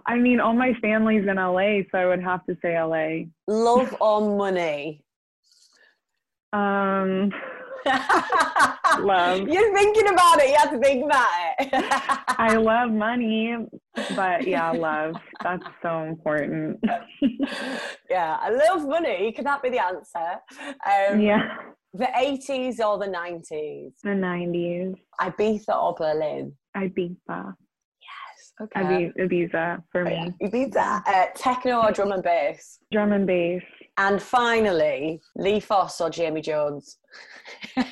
I 0.07 0.17
mean, 0.17 0.39
all 0.39 0.53
my 0.53 0.73
family's 0.81 1.27
in 1.27 1.35
LA, 1.35 1.81
so 1.91 1.97
I 1.99 2.05
would 2.07 2.23
have 2.23 2.43
to 2.47 2.57
say 2.61 2.81
LA. 2.81 3.25
Love 3.47 3.95
or 4.01 4.35
money? 4.35 5.03
Um, 6.53 7.31
Love. 8.99 9.47
You're 9.47 9.73
thinking 9.73 10.07
about 10.07 10.41
it. 10.41 10.49
You 10.49 10.55
have 10.55 10.71
to 10.71 10.79
think 10.79 11.05
about 11.05 11.27
it. 11.59 11.69
I 12.37 12.55
love 12.55 12.91
money, 12.91 13.55
but 14.15 14.47
yeah, 14.47 14.71
love. 14.71 15.15
That's 15.43 15.63
so 15.81 16.03
important. 16.03 16.79
yeah, 18.09 18.37
I 18.39 18.49
love 18.49 18.87
money. 18.87 19.31
Could 19.31 19.45
that 19.45 19.63
be 19.63 19.69
the 19.69 19.83
answer? 19.83 20.39
Um, 20.85 21.19
yeah. 21.19 21.55
The 21.93 22.05
80s 22.05 22.79
or 22.79 22.97
the 22.97 23.07
90s? 23.07 23.93
The 24.03 24.09
90s. 24.09 24.95
Ibiza 25.19 25.75
or 25.75 25.93
Berlin? 25.93 26.53
Ibiza. 26.77 27.17
Yes. 27.27 28.53
Okay. 28.61 29.11
Ibiza 29.19 29.83
for 29.91 30.05
me. 30.05 30.33
Ibiza. 30.41 31.03
Uh, 31.05 31.25
techno 31.35 31.81
or 31.81 31.91
drum 31.91 32.13
and 32.13 32.23
bass? 32.23 32.79
Drum 32.91 33.11
and 33.11 33.27
bass. 33.27 33.63
And 33.97 34.21
finally, 34.21 35.21
Lee 35.35 35.59
Foss 35.59 36.01
or 36.01 36.09
Jamie 36.09 36.41
Jones? 36.41 36.97
oh 37.77 37.83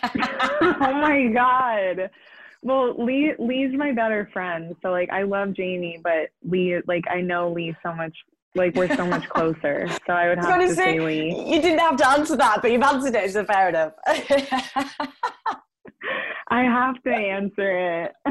my 0.79 1.29
god. 1.33 2.09
Well, 2.61 2.93
Lee 3.03 3.33
Lee's 3.39 3.73
my 3.73 3.91
better 3.91 4.29
friend, 4.33 4.75
so 4.81 4.91
like 4.91 5.09
I 5.11 5.23
love 5.23 5.53
Jamie, 5.53 5.99
but 6.03 6.29
Lee 6.43 6.79
like 6.87 7.05
I 7.09 7.21
know 7.21 7.51
Lee 7.51 7.75
so 7.83 7.93
much 7.93 8.15
like 8.55 8.75
we're 8.75 8.93
so 8.95 9.05
much 9.05 9.27
closer. 9.29 9.87
So 10.07 10.13
I 10.13 10.29
would 10.29 10.39
have 10.39 10.59
to 10.59 10.67
to 10.67 10.75
say, 10.75 10.97
say 10.97 10.99
Lee. 10.99 11.53
you 11.53 11.61
didn't 11.61 11.79
have 11.79 11.97
to 11.97 12.09
answer 12.09 12.35
that, 12.37 12.61
but 12.61 12.71
you've 12.71 12.81
answered 12.81 13.15
it, 13.15 13.31
so 13.31 13.45
fair 13.45 13.69
enough. 13.69 13.93
I 16.49 16.63
have 16.63 17.01
to 17.03 17.11
answer 17.11 18.05
it. 18.05 18.13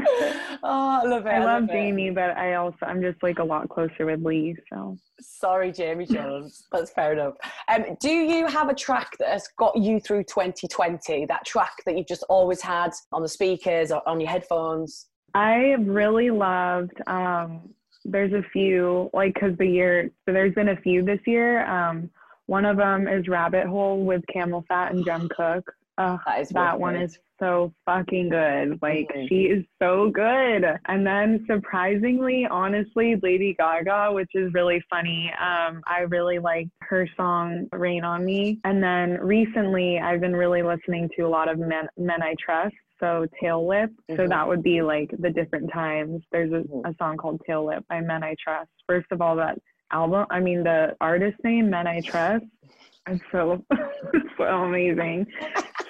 oh, 0.62 1.00
I 1.02 1.04
love 1.04 1.26
it. 1.26 1.30
I 1.30 1.44
love 1.44 1.64
it. 1.64 1.72
Jamie, 1.72 2.10
but 2.10 2.36
I 2.36 2.54
also 2.54 2.78
I'm 2.82 3.00
just 3.00 3.22
like 3.22 3.38
a 3.38 3.44
lot 3.44 3.68
closer 3.68 4.06
with 4.06 4.24
Lee. 4.24 4.56
So 4.72 4.96
Sorry, 5.20 5.72
Jamie 5.72 6.06
Jones. 6.06 6.66
That's 6.72 6.90
fair 6.90 7.12
enough. 7.12 7.34
Um, 7.68 7.96
do 8.00 8.10
you 8.10 8.46
have 8.46 8.68
a 8.68 8.74
track 8.74 9.16
that 9.18 9.28
has 9.28 9.48
got 9.58 9.76
you 9.76 10.00
through 10.00 10.24
2020? 10.24 11.26
That 11.26 11.44
track 11.44 11.72
that 11.86 11.96
you've 11.96 12.06
just 12.06 12.24
always 12.28 12.60
had 12.60 12.90
on 13.12 13.22
the 13.22 13.28
speakers 13.28 13.90
or 13.90 14.06
on 14.08 14.20
your 14.20 14.30
headphones? 14.30 15.06
I 15.34 15.76
really 15.78 16.30
loved. 16.30 17.00
Um, 17.06 17.70
there's 18.04 18.32
a 18.32 18.42
few 18.52 19.10
like 19.12 19.34
because 19.34 19.56
the 19.58 19.66
year 19.66 20.10
so 20.24 20.32
there's 20.32 20.54
been 20.54 20.70
a 20.70 20.80
few 20.80 21.04
this 21.04 21.20
year. 21.26 21.66
Um, 21.66 22.10
one 22.46 22.64
of 22.64 22.78
them 22.78 23.06
is 23.06 23.28
Rabbit 23.28 23.66
Hole 23.66 24.04
with 24.04 24.22
CamelPhat 24.34 24.90
and 24.90 25.04
Jem 25.04 25.28
Cooke. 25.28 25.70
Uh, 25.98 26.16
That 26.26 26.40
is 26.40 26.48
that 26.50 26.72
wicked. 26.78 26.80
one 26.80 26.96
is 26.96 27.18
so 27.40 27.72
fucking 27.84 28.28
good. 28.28 28.78
Like 28.80 29.08
Mhm. 29.14 29.28
she 29.28 29.46
is 29.46 29.64
so 29.80 30.10
good. 30.10 30.64
And 30.86 31.04
then 31.06 31.44
surprisingly, 31.46 32.46
honestly, 32.46 33.16
Lady 33.16 33.54
Gaga, 33.54 34.12
which 34.12 34.30
is 34.34 34.52
really 34.54 34.80
funny. 34.88 35.32
Um, 35.34 35.82
I 35.86 36.02
really 36.02 36.38
liked 36.38 36.70
her 36.82 37.06
song 37.16 37.68
"Rain 37.72 38.04
on 38.04 38.24
Me." 38.24 38.60
And 38.64 38.82
then 38.82 39.18
recently, 39.20 39.98
I've 39.98 40.20
been 40.20 40.36
really 40.36 40.62
listening 40.62 41.08
to 41.16 41.22
a 41.22 41.28
lot 41.28 41.48
of 41.48 41.58
Men, 41.58 41.88
Men 41.96 42.22
I 42.22 42.34
Trust. 42.38 42.76
So 43.00 43.26
Tail 43.40 43.64
Whip. 43.66 43.90
So 44.10 44.16
Mhm. 44.26 44.28
that 44.28 44.46
would 44.48 44.62
be 44.62 44.82
like 44.82 45.10
the 45.18 45.30
different 45.30 45.70
times. 45.72 46.22
There's 46.32 46.52
a, 46.52 46.62
Mhm. 46.62 46.90
a 46.90 46.94
song 46.96 47.16
called 47.16 47.40
Tail 47.46 47.64
Whip 47.66 47.84
by 47.88 48.00
Men 48.00 48.22
I 48.24 48.34
Trust. 48.42 48.70
First 48.86 49.10
of 49.12 49.20
all, 49.20 49.34
that 49.36 49.58
album, 49.92 50.26
I 50.30 50.38
mean 50.40 50.62
the 50.64 50.96
artist 51.00 51.42
name, 51.44 51.70
Men 51.70 51.86
I 51.88 52.00
Trust. 52.00 52.44
It's 53.08 53.22
so 53.32 53.64
so 54.36 54.44
amazing. 54.64 55.26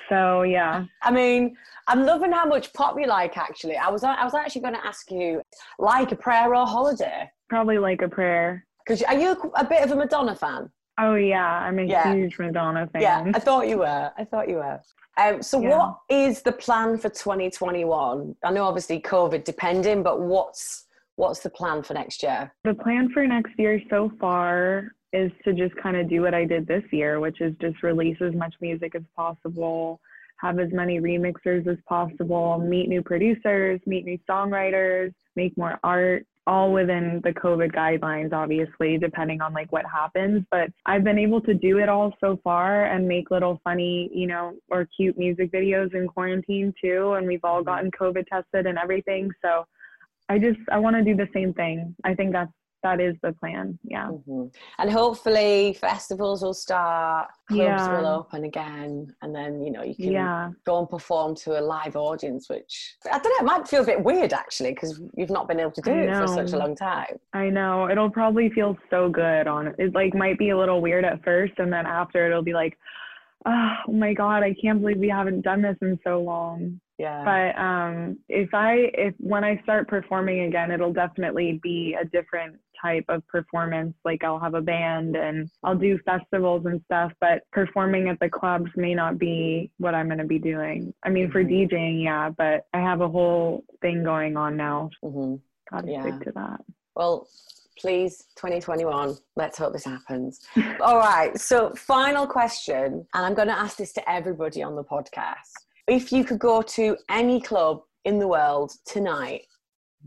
So 0.09 0.43
yeah. 0.43 0.85
I 1.03 1.11
mean, 1.11 1.57
I'm 1.87 2.05
loving 2.05 2.33
how 2.33 2.47
much 2.47 2.73
pop 2.73 2.99
you 2.99 3.07
like. 3.07 3.37
Actually, 3.37 3.77
I 3.77 3.89
was 3.91 4.05
I 4.05 4.25
was 4.25 4.35
actually 4.35 4.63
going 4.63 4.75
to 4.75 4.87
ask 4.87 5.11
you, 5.11 5.43
like 5.79 6.13
a 6.13 6.17
prayer 6.17 6.55
or 6.55 6.67
holiday? 6.67 7.31
Probably 7.49 7.79
like 7.79 8.03
a 8.03 8.09
prayer. 8.09 8.65
Because 8.87 9.03
are 9.03 9.19
you 9.19 9.33
a 9.57 9.65
bit 9.65 9.83
of 9.83 9.91
a 9.91 9.97
Madonna 9.97 10.35
fan? 10.35 10.71
Oh 11.01 11.15
yeah, 11.15 11.47
I'm 11.61 11.79
a 11.79 11.83
Yeah. 11.85 12.13
huge 12.13 12.39
Madonna 12.39 12.89
fan. 12.93 13.03
Yeah, 13.03 13.31
I 13.35 13.39
thought 13.39 13.69
you 13.69 13.79
were. 13.79 14.11
I 14.17 14.25
thought 14.25 14.49
you 14.49 14.57
were. 14.57 14.81
Um, 15.17 15.43
so, 15.43 15.61
Yeah. 15.61 15.77
what 15.79 15.99
is 16.09 16.43
the 16.43 16.53
plan 16.53 16.97
for 16.97 17.09
2021? 17.09 18.37
I 18.45 18.51
know, 18.51 18.65
obviously, 18.65 19.01
COVID 19.01 19.45
depending, 19.45 20.03
but 20.03 20.21
what's 20.21 20.87
what's 21.17 21.41
the 21.41 21.51
plan 21.51 21.83
for 21.83 21.95
next 21.95 22.23
year? 22.23 22.53
The 22.65 22.75
plan 22.75 23.11
for 23.11 23.27
next 23.27 23.53
year 23.59 23.81
so 23.91 24.11
far 24.21 24.93
is 25.13 25.31
to 25.45 25.53
just 25.53 25.75
kind 25.77 25.97
of 25.97 26.09
do 26.09 26.23
what 26.23 26.35
I 26.35 26.45
did 26.45 26.67
this 26.67 26.85
year, 26.93 27.21
which 27.21 27.41
is 27.41 27.55
just 27.61 27.83
release 27.83 28.19
as 28.21 28.35
much 28.35 28.55
music 28.61 28.95
as 28.95 29.03
possible, 29.17 30.01
have 30.37 30.59
as 30.59 30.71
many 30.73 31.01
remixers 31.01 31.67
as 31.67 31.79
possible, 31.89 32.59
meet 32.59 32.89
new 32.89 33.03
producers, 33.03 33.81
meet 33.87 34.05
new 34.05 34.19
songwriters, 34.29 35.13
make 35.37 35.57
more 35.57 35.79
art, 35.83 36.25
all 36.49 36.73
within 36.73 37.21
the 37.25 37.31
COVID 37.31 37.73
guidelines, 37.73 38.33
obviously, 38.33 38.97
depending 38.97 39.43
on 39.43 39.53
like 39.53 39.71
what 39.71 39.85
happens. 39.85 40.43
But 40.51 40.71
I've 40.87 41.05
been 41.05 41.19
able 41.19 41.43
to 41.43 41.53
do 41.53 41.79
it 41.79 41.91
all 41.91 42.15
so 42.21 42.41
far 42.43 42.87
and 42.87 43.07
make 43.07 43.31
little 43.31 43.61
funny, 43.63 44.09
you 44.15 44.27
know, 44.27 44.55
or 44.71 44.89
cute 44.97 45.19
music 45.19 45.53
videos 45.53 45.95
in 45.95 46.09
quarantine 46.09 46.73
too. 46.83 47.13
And 47.13 47.27
we've 47.27 47.45
all 47.45 47.59
mm-hmm. 47.59 47.69
gotten 47.69 47.91
COVID 47.91 48.27
tested 48.27 48.67
and 48.67 48.79
everything. 48.79 49.31
So 49.45 49.67
I 50.31 50.39
just 50.39 50.59
I 50.73 50.79
want 50.79 50.97
to 50.97 51.05
do 51.05 51.15
the 51.15 51.29
same 51.35 51.53
thing. 51.53 51.95
I 52.05 52.15
think 52.15 52.33
that's 52.33 52.51
that 52.83 53.01
is 53.01 53.17
the 53.23 53.33
plan. 53.33 53.79
Yeah. 53.85 54.09
Mhm. 54.09 54.55
And 54.79 54.91
hopefully, 54.91 55.75
festivals 55.75 56.43
will 56.43 56.55
start, 56.55 57.29
clubs 57.49 57.63
Yeah. 57.63 57.99
will 57.99 58.07
open 58.07 58.45
again, 58.45 59.15
and 59.23 59.35
then 59.35 59.63
you 59.63 59.71
know 59.71 59.83
you 59.83 59.95
can 59.95 60.13
Yeah. 60.13 60.51
go 60.65 60.79
and 60.79 60.89
perform 60.89 61.35
to 61.37 61.59
a 61.59 61.63
live 61.63 61.97
audience. 61.97 62.49
Which 62.49 62.97
I 63.11 63.19
don't 63.19 63.25
know, 63.25 63.47
it 63.47 63.51
might 63.59 63.69
feel 63.69 63.83
a 63.83 63.87
bit 63.87 64.03
weird 64.03 64.33
actually 64.33 64.71
because 64.75 65.01
you've 65.17 65.31
not 65.31 65.49
been 65.49 65.61
able 65.61 65.73
to 65.73 65.81
do 65.83 65.91
I 65.93 65.95
it 66.03 66.17
for 66.17 66.29
such 66.29 66.53
a 66.53 66.59
long 66.59 66.75
time. 66.77 67.19
I 67.33 67.49
know. 67.51 67.89
It'll 67.91 68.11
probably 68.11 68.51
feel 68.51 68.77
so 68.91 69.09
good 69.09 69.47
on 69.47 69.75
it 69.79 69.95
like 69.95 70.15
might 70.15 70.39
be 70.39 70.51
a 70.51 70.57
little 70.59 70.81
weird 70.81 71.05
at 71.05 71.23
first 71.25 71.55
and 71.59 71.73
then 71.73 71.87
after 71.87 72.27
it'll 72.27 72.43
be 72.43 72.53
like, 72.55 72.79
oh 73.49 73.93
my 73.93 74.13
God, 74.15 74.43
I 74.43 74.55
can't 74.61 74.81
believe 74.81 74.99
we 74.99 75.09
haven't 75.09 75.43
done 75.43 75.63
this 75.63 75.77
in 75.83 75.99
so 76.05 76.21
long. 76.21 76.81
Yeah. 76.99 77.25
But 77.25 77.61
um 77.61 78.19
if 78.29 78.53
I 78.55 78.91
if 78.95 79.15
when 79.19 79.45
I 79.45 79.61
start 79.63 79.89
performing 79.89 80.41
again, 80.43 80.71
it'll 80.71 80.93
definitely 80.93 81.61
be 81.63 81.97
a 82.01 82.05
different 82.05 82.57
type 82.81 83.05
of 83.09 83.27
performance. 83.29 83.95
Like 84.05 84.23
I'll 84.25 84.39
have 84.39 84.55
a 84.55 84.61
band 84.61 85.17
and 85.17 85.51
I'll 85.65 85.77
do 85.77 85.99
festivals 86.05 86.67
and 86.67 86.81
stuff, 86.87 87.13
but 87.21 87.43
performing 87.53 88.09
at 88.09 88.21
the 88.21 88.29
clubs 88.29 88.71
may 88.77 88.95
not 88.95 89.19
be 89.19 89.71
what 89.79 89.95
I'm 89.95 90.07
going 90.07 90.19
to 90.19 90.25
be 90.25 90.39
doing. 90.39 90.95
I 91.03 91.09
mean, 91.11 91.31
for 91.31 91.43
Mhm. 91.43 91.51
DJing, 91.71 92.05
yeah, 92.05 92.31
but 92.31 92.67
I 92.73 92.79
have 92.81 93.01
a 93.01 93.09
whole 93.09 93.65
thing 93.83 94.05
going 94.05 94.37
on 94.37 94.57
now. 94.57 94.91
hmm 95.03 95.37
Got 95.71 95.83
to 95.87 95.91
Yeah. 95.93 96.01
stick 96.03 96.21
to 96.25 96.33
that. 96.33 96.61
Well, 96.95 97.29
please, 97.79 98.25
2021, 98.37 99.17
let's 99.37 99.59
hope 99.59 99.73
this 99.73 99.85
happens. 99.85 100.41
All 100.81 100.99
right, 100.99 101.39
so 101.39 101.73
final 101.75 102.27
question, 102.27 103.07
and 103.15 103.27
I'm 103.27 103.35
going 103.35 103.49
to 103.49 103.59
ask 103.59 103.77
this 103.77 103.93
to 103.95 104.11
everybody 104.11 104.63
on 104.63 104.77
the 104.77 104.85
podcast. 104.85 105.53
If 105.87 106.13
you 106.13 106.25
could 106.25 106.39
go 106.39 106.63
to 106.63 106.97
any 107.09 107.41
club 107.41 107.81
in 108.05 108.19
the 108.19 108.29
world 108.29 108.73
tonight, 108.87 109.43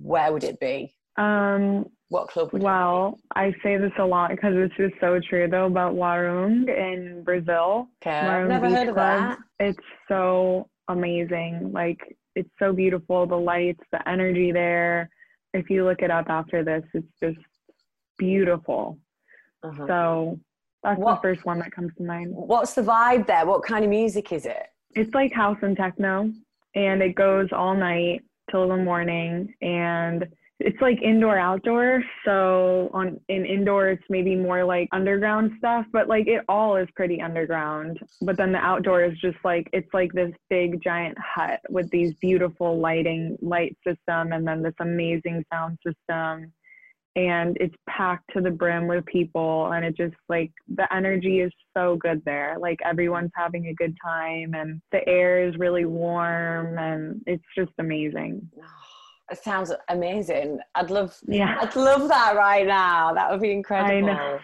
where 0.01 0.31
would 0.31 0.43
it 0.43 0.60
be? 0.60 0.93
Um, 1.17 1.86
What 2.10 2.27
club 2.29 2.51
would 2.53 2.63
well, 2.63 3.19
I 3.36 3.53
say 3.63 3.77
this 3.77 3.91
a 3.99 4.05
lot 4.05 4.31
because 4.31 4.53
it's 4.55 4.75
just 4.77 4.93
so 5.01 5.19
true 5.29 5.47
though 5.49 5.65
about 5.65 5.93
Warung 5.93 6.67
in 6.69 7.23
Brazil. 7.23 7.88
Okay, 8.01 8.17
I've 8.17 8.45
Warung 8.45 8.47
never 8.47 8.67
Beach 8.67 8.75
heard 8.77 8.88
of 8.89 8.95
Club. 8.95 9.19
that. 9.19 9.38
It's 9.60 9.86
so 10.07 10.69
amazing. 10.88 11.71
Like 11.73 11.99
it's 12.36 12.49
so 12.60 12.71
beautiful. 12.73 13.25
The 13.27 13.36
lights, 13.36 13.84
the 13.91 14.07
energy 14.07 14.51
there. 14.51 15.10
If 15.53 15.69
you 15.69 15.84
look 15.84 16.01
it 16.01 16.12
up 16.12 16.27
after 16.29 16.63
this, 16.63 16.84
it's 16.93 17.07
just 17.21 17.38
beautiful. 18.21 18.99
Uh-huh. 19.63 19.88
So 19.88 20.39
That's 20.84 20.99
what, 20.99 21.15
the 21.15 21.21
first 21.21 21.45
one 21.45 21.60
that 21.60 21.71
comes 21.71 21.91
to 21.97 22.03
mind. 22.03 22.31
What's 22.34 22.73
the 22.73 22.84
vibe 22.84 23.25
there? 23.25 23.45
What 23.45 23.63
kind 23.63 23.84
of 23.84 23.89
music 23.89 24.31
is 24.31 24.45
it? 24.45 24.67
It's 24.91 25.13
like 25.13 25.34
house 25.34 25.57
and 25.62 25.75
techno, 25.75 26.31
and 26.75 27.01
it 27.01 27.15
goes 27.15 27.49
all 27.51 27.75
night 27.75 28.21
till 28.51 28.67
the 28.67 28.77
morning. 28.77 29.53
And 29.62 30.27
it's 30.63 30.81
like 30.81 31.01
indoor 31.01 31.38
outdoor 31.39 32.03
so 32.23 32.89
on 32.93 33.19
in 33.29 33.45
indoor 33.45 33.89
it's 33.89 34.03
maybe 34.10 34.36
more 34.36 34.63
like 34.63 34.88
underground 34.91 35.51
stuff 35.57 35.86
but 35.91 36.07
like 36.07 36.27
it 36.27 36.43
all 36.47 36.75
is 36.75 36.88
pretty 36.95 37.19
underground 37.19 37.99
but 38.21 38.38
then 38.38 38.51
the 38.51 38.60
outdoor 38.60 39.03
is 39.03 39.17
just 39.19 39.38
like 39.43 39.67
it's 39.73 39.91
like 39.93 40.12
this 40.13 40.31
big 40.49 40.81
giant 40.84 41.17
hut 41.17 41.60
with 41.69 41.89
these 41.89 42.13
beautiful 42.21 42.79
lighting 42.79 43.36
light 43.41 43.75
system 43.86 44.34
and 44.34 44.47
then 44.47 44.62
this 44.62 44.75
amazing 44.79 45.43
sound 45.51 45.77
system 45.86 46.53
and 47.15 47.58
it's 47.60 47.76
packed 47.89 48.24
to 48.34 48.41
the 48.41 48.50
brim 48.50 48.88
with 48.88 49.06
people 49.06 49.71
and 49.74 49.84
it 49.84 49.97
just 49.97 50.15
like 50.30 50.52
the 50.76 50.91
energy 50.93 51.41
is 51.41 51.52
so 51.76 51.97
good 51.97 52.21
there 52.26 52.56
like 52.60 52.80
everyone's 52.86 53.32
having 53.36 53.67
a 53.67 53.74
good 53.74 53.95
time 54.04 54.54
and 54.54 54.82
the 54.91 55.08
air 55.10 55.45
is 55.45 55.58
really 55.58 55.86
warm 55.86 56.78
and 56.78 57.21
it's 57.28 57.43
just 57.58 57.71
amazing 57.80 58.41
it 59.32 59.41
sounds 59.41 59.71
amazing. 59.88 60.60
I'd 60.76 60.91
love, 60.91 61.17
yeah, 61.26 61.58
I'd 61.62 61.76
love 61.78 62.10
that 62.10 62.36
right 62.36 62.67
now. 62.67 63.13
That 63.13 63.32
would 63.32 63.39
be 63.39 63.52
incredible. 63.52 64.39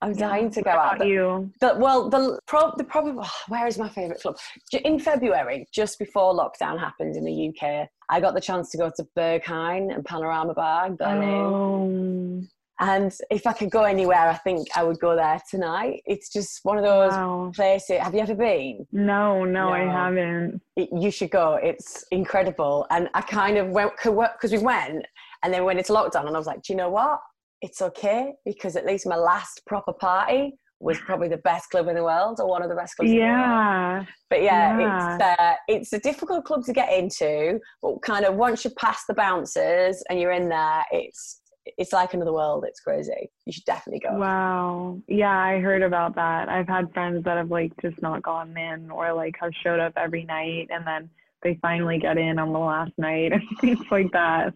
I'm 0.00 0.14
dying 0.14 0.44
yeah. 0.44 0.50
to 0.50 0.62
go 0.62 0.70
out. 0.70 1.06
you? 1.06 1.50
The, 1.60 1.74
well, 1.76 2.08
the 2.08 2.38
pro, 2.46 2.72
the 2.76 2.84
problem. 2.84 3.18
Oh, 3.20 3.30
where 3.48 3.66
is 3.66 3.78
my 3.78 3.88
favourite 3.88 4.20
club? 4.20 4.36
In 4.84 4.98
February, 4.98 5.66
just 5.72 5.98
before 5.98 6.34
lockdown 6.34 6.78
happened 6.78 7.16
in 7.16 7.24
the 7.24 7.48
UK, 7.48 7.88
I 8.08 8.20
got 8.20 8.34
the 8.34 8.40
chance 8.40 8.70
to 8.70 8.78
go 8.78 8.90
to 8.94 9.06
Berghain 9.16 9.92
and 9.92 10.04
Panorama 10.04 10.54
Bar, 10.54 10.90
Berlin. 10.90 11.28
Oh. 11.28 12.42
And 12.80 13.12
if 13.30 13.44
I 13.46 13.52
could 13.52 13.70
go 13.72 13.82
anywhere, 13.82 14.28
I 14.28 14.36
think 14.36 14.68
I 14.76 14.84
would 14.84 15.00
go 15.00 15.16
there 15.16 15.40
tonight. 15.50 16.00
It's 16.06 16.32
just 16.32 16.60
one 16.62 16.78
of 16.78 16.84
those 16.84 17.10
wow. 17.10 17.50
places. 17.52 17.98
Have 17.98 18.14
you 18.14 18.20
ever 18.20 18.36
been? 18.36 18.86
No, 18.92 19.44
no, 19.44 19.64
no. 19.64 19.72
I 19.72 19.80
haven't. 19.80 20.62
It, 20.76 20.88
you 20.92 21.10
should 21.10 21.30
go. 21.30 21.54
It's 21.54 22.04
incredible. 22.12 22.86
And 22.90 23.08
I 23.14 23.20
kind 23.22 23.58
of 23.58 23.70
went 23.70 23.92
because 23.96 24.52
we 24.52 24.58
went, 24.58 25.04
and 25.42 25.52
then 25.52 25.64
when 25.64 25.76
it's 25.76 25.90
lockdown, 25.90 26.26
and 26.26 26.36
I 26.36 26.38
was 26.38 26.46
like, 26.46 26.62
do 26.62 26.72
you 26.72 26.76
know 26.76 26.90
what? 26.90 27.20
It's 27.60 27.82
okay 27.82 28.32
because 28.44 28.76
at 28.76 28.86
least 28.86 29.06
my 29.06 29.16
last 29.16 29.62
proper 29.66 29.92
party 29.92 30.54
was 30.80 30.98
probably 30.98 31.28
the 31.28 31.38
best 31.38 31.70
club 31.70 31.88
in 31.88 31.96
the 31.96 32.04
world 32.04 32.38
or 32.40 32.48
one 32.48 32.62
of 32.62 32.68
the 32.68 32.74
best 32.74 32.96
clubs 32.96 33.10
yeah. 33.10 34.04
But 34.30 34.42
yeah, 34.42 34.78
yeah. 34.78 35.14
it's 35.14 35.24
uh, 35.24 35.54
it's 35.66 35.92
a 35.92 35.98
difficult 35.98 36.44
club 36.44 36.64
to 36.66 36.72
get 36.72 36.92
into, 36.92 37.60
but 37.82 38.00
kind 38.02 38.24
of 38.24 38.34
once 38.34 38.64
you 38.64 38.70
pass 38.70 39.04
the 39.08 39.14
bouncers 39.14 40.02
and 40.08 40.20
you're 40.20 40.32
in 40.32 40.48
there, 40.48 40.84
it's 40.92 41.40
it's 41.76 41.92
like 41.92 42.14
another 42.14 42.32
world. 42.32 42.64
It's 42.66 42.80
crazy. 42.80 43.30
You 43.44 43.52
should 43.52 43.64
definitely 43.64 44.00
go. 44.00 44.16
Wow. 44.16 45.00
Yeah, 45.06 45.36
I 45.36 45.58
heard 45.58 45.82
about 45.82 46.14
that. 46.14 46.48
I've 46.48 46.68
had 46.68 46.92
friends 46.94 47.24
that 47.24 47.36
have 47.36 47.50
like 47.50 47.72
just 47.82 48.00
not 48.00 48.22
gone 48.22 48.56
in 48.56 48.90
or 48.90 49.12
like 49.12 49.34
have 49.40 49.52
showed 49.62 49.80
up 49.80 49.92
every 49.96 50.24
night 50.24 50.68
and 50.70 50.86
then 50.86 51.10
they 51.42 51.58
finally 51.60 51.98
get 51.98 52.18
in 52.18 52.38
on 52.38 52.52
the 52.52 52.58
last 52.58 52.92
night 52.98 53.32
and 53.32 53.42
things 53.60 53.80
like 53.90 54.10
that. 54.12 54.54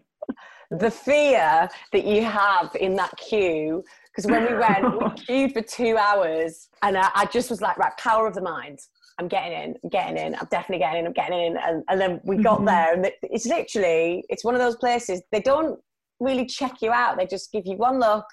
The 0.79 0.89
fear 0.89 1.69
that 1.91 2.05
you 2.05 2.23
have 2.23 2.75
in 2.79 2.95
that 2.95 3.15
queue, 3.17 3.83
because 4.07 4.29
when 4.29 4.45
we 4.45 4.57
went, 4.57 4.99
we 4.99 5.09
queued 5.25 5.53
for 5.53 5.61
two 5.61 5.97
hours 5.97 6.69
and 6.81 6.97
I, 6.97 7.09
I 7.15 7.25
just 7.25 7.49
was 7.49 7.61
like, 7.61 7.77
right, 7.77 7.95
power 7.97 8.27
of 8.27 8.33
the 8.33 8.41
mind. 8.41 8.79
I'm 9.19 9.27
getting 9.27 9.53
in, 9.53 9.75
I'm 9.83 9.89
getting 9.89 10.17
in, 10.17 10.33
I'm 10.33 10.47
definitely 10.49 10.79
getting 10.79 11.01
in, 11.01 11.05
I'm 11.07 11.13
getting 11.13 11.39
in. 11.39 11.57
And, 11.57 11.83
and 11.89 12.01
then 12.01 12.21
we 12.23 12.37
got 12.37 12.57
mm-hmm. 12.57 12.65
there 12.65 12.93
and 12.93 13.11
it's 13.21 13.45
literally, 13.45 14.23
it's 14.29 14.43
one 14.43 14.55
of 14.55 14.61
those 14.61 14.75
places, 14.77 15.21
they 15.31 15.41
don't 15.41 15.79
really 16.19 16.45
check 16.45 16.81
you 16.81 16.91
out. 16.91 17.17
They 17.17 17.27
just 17.27 17.51
give 17.51 17.65
you 17.65 17.77
one 17.77 17.99
look, 17.99 18.25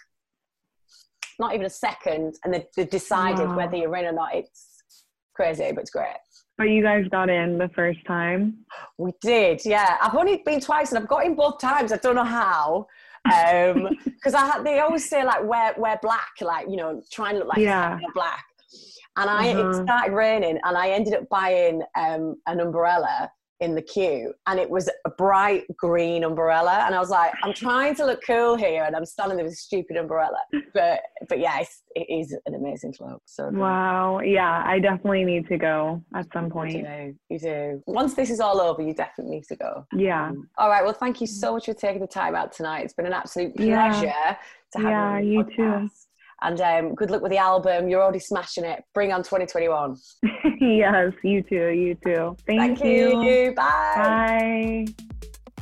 not 1.39 1.55
even 1.55 1.67
a 1.67 1.71
second, 1.71 2.37
and 2.45 2.55
they, 2.55 2.67
they 2.77 2.87
decided 2.87 3.49
wow. 3.49 3.57
whether 3.57 3.77
you're 3.77 3.97
in 3.97 4.07
or 4.07 4.13
not. 4.13 4.35
It's 4.35 5.05
crazy, 5.35 5.71
but 5.73 5.83
it's 5.83 5.91
great. 5.91 6.17
But 6.61 6.69
you 6.69 6.83
guys 6.83 7.07
got 7.11 7.31
in 7.31 7.57
the 7.57 7.71
first 7.71 8.05
time? 8.07 8.67
We 8.99 9.13
did, 9.23 9.63
yeah. 9.65 9.97
I've 10.03 10.15
only 10.15 10.43
been 10.45 10.61
twice, 10.61 10.93
and 10.93 10.99
I've 10.99 11.09
got 11.09 11.25
in 11.25 11.35
both 11.35 11.59
times. 11.59 11.91
I 11.91 11.97
don't 11.97 12.15
know 12.15 12.23
how. 12.23 12.87
Um, 13.25 13.97
because 14.05 14.35
I 14.35 14.45
had, 14.45 14.63
they 14.63 14.79
always 14.81 15.09
say 15.09 15.25
like 15.25 15.43
wear 15.43 15.73
wear 15.79 15.99
black, 16.03 16.33
like 16.43 16.69
you 16.69 16.77
know, 16.77 17.01
try 17.11 17.31
and 17.31 17.39
look 17.39 17.49
like 17.49 17.61
yeah. 17.61 17.99
black. 18.13 18.45
And 19.17 19.31
I 19.31 19.53
uh-huh. 19.53 19.71
it 19.71 19.85
started 19.85 20.13
raining, 20.13 20.59
and 20.63 20.77
I 20.77 20.91
ended 20.91 21.15
up 21.15 21.31
buying 21.31 21.81
um, 21.97 22.37
an 22.47 22.61
umbrella 22.61 23.33
in 23.61 23.75
the 23.75 23.83
queue 23.83 24.33
and 24.47 24.59
it 24.59 24.69
was 24.69 24.89
a 25.05 25.11
bright 25.11 25.65
green 25.77 26.25
umbrella 26.25 26.83
and 26.87 26.95
i 26.95 26.99
was 26.99 27.11
like 27.11 27.31
i'm 27.43 27.53
trying 27.53 27.95
to 27.95 28.07
look 28.07 28.21
cool 28.27 28.57
here 28.57 28.85
and 28.85 28.97
i'm 28.97 29.05
standing 29.05 29.37
there 29.37 29.45
with 29.45 29.53
a 29.53 29.57
stupid 29.57 29.97
umbrella. 29.97 30.39
But 30.73 31.01
but 31.29 31.39
yeah 31.39 31.63
it 31.95 32.07
is 32.09 32.37
an 32.47 32.55
amazing 32.55 32.95
club 32.95 33.21
so 33.25 33.49
wow. 33.49 34.21
Yeah 34.21 34.63
i 34.65 34.79
definitely 34.79 35.25
need 35.25 35.47
to 35.49 35.59
go 35.59 36.03
at 36.15 36.27
some 36.33 36.49
point. 36.49 36.73
you 36.73 36.83
do 36.83 37.15
you 37.29 37.39
do. 37.39 37.83
Once 37.87 38.15
this 38.15 38.31
is 38.31 38.41
all 38.41 38.61
over 38.61 38.83
you 38.83 38.95
definitely 38.95 39.37
need 39.37 39.45
to 39.45 39.57
go. 39.57 39.87
Yeah. 39.95 40.29
Um, 40.29 40.49
all 40.57 40.71
right 40.71 40.85
well 40.85 40.95
thank 40.95 41.21
you 41.21 41.27
so 41.27 41.55
much 41.55 41.67
for 41.67 41.75
taking 41.75 42.01
the 42.01 42.07
time 42.07 42.35
out 42.35 42.53
tonight. 42.53 42.85
It's 42.85 42.95
been 42.95 43.07
an 43.07 43.13
absolute 43.13 43.57
pleasure 43.57 44.07
yeah. 44.07 44.37
to 44.73 44.79
have 44.79 44.85
you. 44.85 44.89
yeah, 44.89 45.19
you, 45.19 45.33
you 45.33 45.45
too 45.57 45.91
and 46.43 46.61
um, 46.61 46.95
good 46.95 47.11
luck 47.11 47.23
with 47.23 47.31
the 47.31 47.39
album. 47.39 47.89
You're 47.89 48.03
already 48.03 48.19
smashing 48.19 48.65
it. 48.65 48.83
Bring 48.95 49.13
on 49.13 49.23
2021. 49.23 49.97
yes, 50.61 51.13
you 51.23 51.43
too. 51.43 51.69
You 51.69 51.97
too. 52.05 52.37
Thank, 52.47 52.79
Thank 52.79 52.85
you. 52.85 53.23
you. 53.23 53.55
Bye. 53.55 54.87
Bye. 54.97 55.07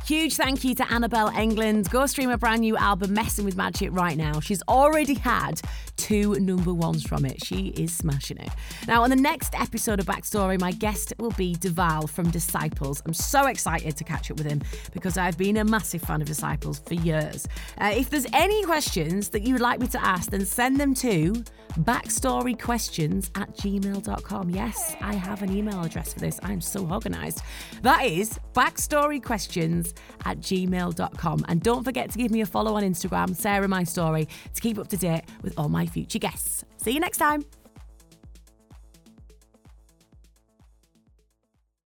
Huge 0.09 0.37
thank 0.37 0.63
you 0.63 0.73
to 0.73 0.91
Annabel 0.91 1.29
Englund. 1.29 1.91
Go 1.91 2.07
stream 2.07 2.31
a 2.31 2.37
brand 2.39 2.61
new 2.61 2.75
album, 2.75 3.13
Messing 3.13 3.45
with 3.45 3.55
Magic, 3.55 3.91
right 3.91 4.17
now. 4.17 4.39
She's 4.39 4.63
already 4.63 5.13
had 5.13 5.61
two 5.97 6.33
number 6.39 6.73
ones 6.73 7.03
from 7.03 7.25
it. 7.25 7.45
She 7.45 7.67
is 7.67 7.95
smashing 7.95 8.37
it. 8.37 8.49
Now, 8.87 9.03
on 9.03 9.11
the 9.11 9.15
next 9.15 9.53
episode 9.53 9.99
of 9.99 10.07
Backstory, 10.07 10.59
my 10.59 10.71
guest 10.71 11.13
will 11.19 11.29
be 11.31 11.53
Duvall 11.53 12.07
from 12.07 12.31
Disciples. 12.31 13.03
I'm 13.05 13.13
so 13.13 13.45
excited 13.45 13.97
to 13.97 14.03
catch 14.03 14.31
up 14.31 14.37
with 14.37 14.47
him 14.47 14.63
because 14.93 15.15
I've 15.15 15.37
been 15.37 15.57
a 15.57 15.63
massive 15.63 16.01
fan 16.01 16.23
of 16.23 16.27
Disciples 16.27 16.79
for 16.79 16.95
years. 16.95 17.47
Uh, 17.77 17.91
if 17.93 18.09
there's 18.09 18.25
any 18.33 18.63
questions 18.63 19.29
that 19.29 19.43
you 19.43 19.53
would 19.53 19.61
like 19.61 19.79
me 19.79 19.85
to 19.89 20.03
ask, 20.03 20.31
then 20.31 20.43
send 20.43 20.79
them 20.79 20.95
to 20.95 21.43
backstoryquestions 21.81 23.29
at 23.35 23.55
gmail.com. 23.55 24.49
Yes, 24.49 24.95
I 25.01 25.13
have 25.13 25.43
an 25.43 25.55
email 25.55 25.83
address 25.83 26.13
for 26.13 26.19
this. 26.19 26.39
I'm 26.41 26.61
so 26.61 26.87
organized. 26.87 27.41
That 27.83 28.05
is 28.05 28.39
backstoryquestions 28.53 29.93
at 30.25 30.39
gmail.com. 30.39 31.45
And 31.47 31.61
don't 31.61 31.83
forget 31.83 32.09
to 32.11 32.17
give 32.17 32.31
me 32.31 32.41
a 32.41 32.45
follow 32.45 32.75
on 32.75 32.83
Instagram, 32.83 33.35
Sarah 33.35 33.67
My 33.67 33.83
Story, 33.83 34.27
to 34.53 34.61
keep 34.61 34.77
up 34.77 34.87
to 34.89 34.97
date 34.97 35.23
with 35.41 35.53
all 35.57 35.69
my 35.69 35.85
future 35.85 36.19
guests. 36.19 36.65
See 36.77 36.91
you 36.91 36.99
next 36.99 37.17
time. 37.17 37.58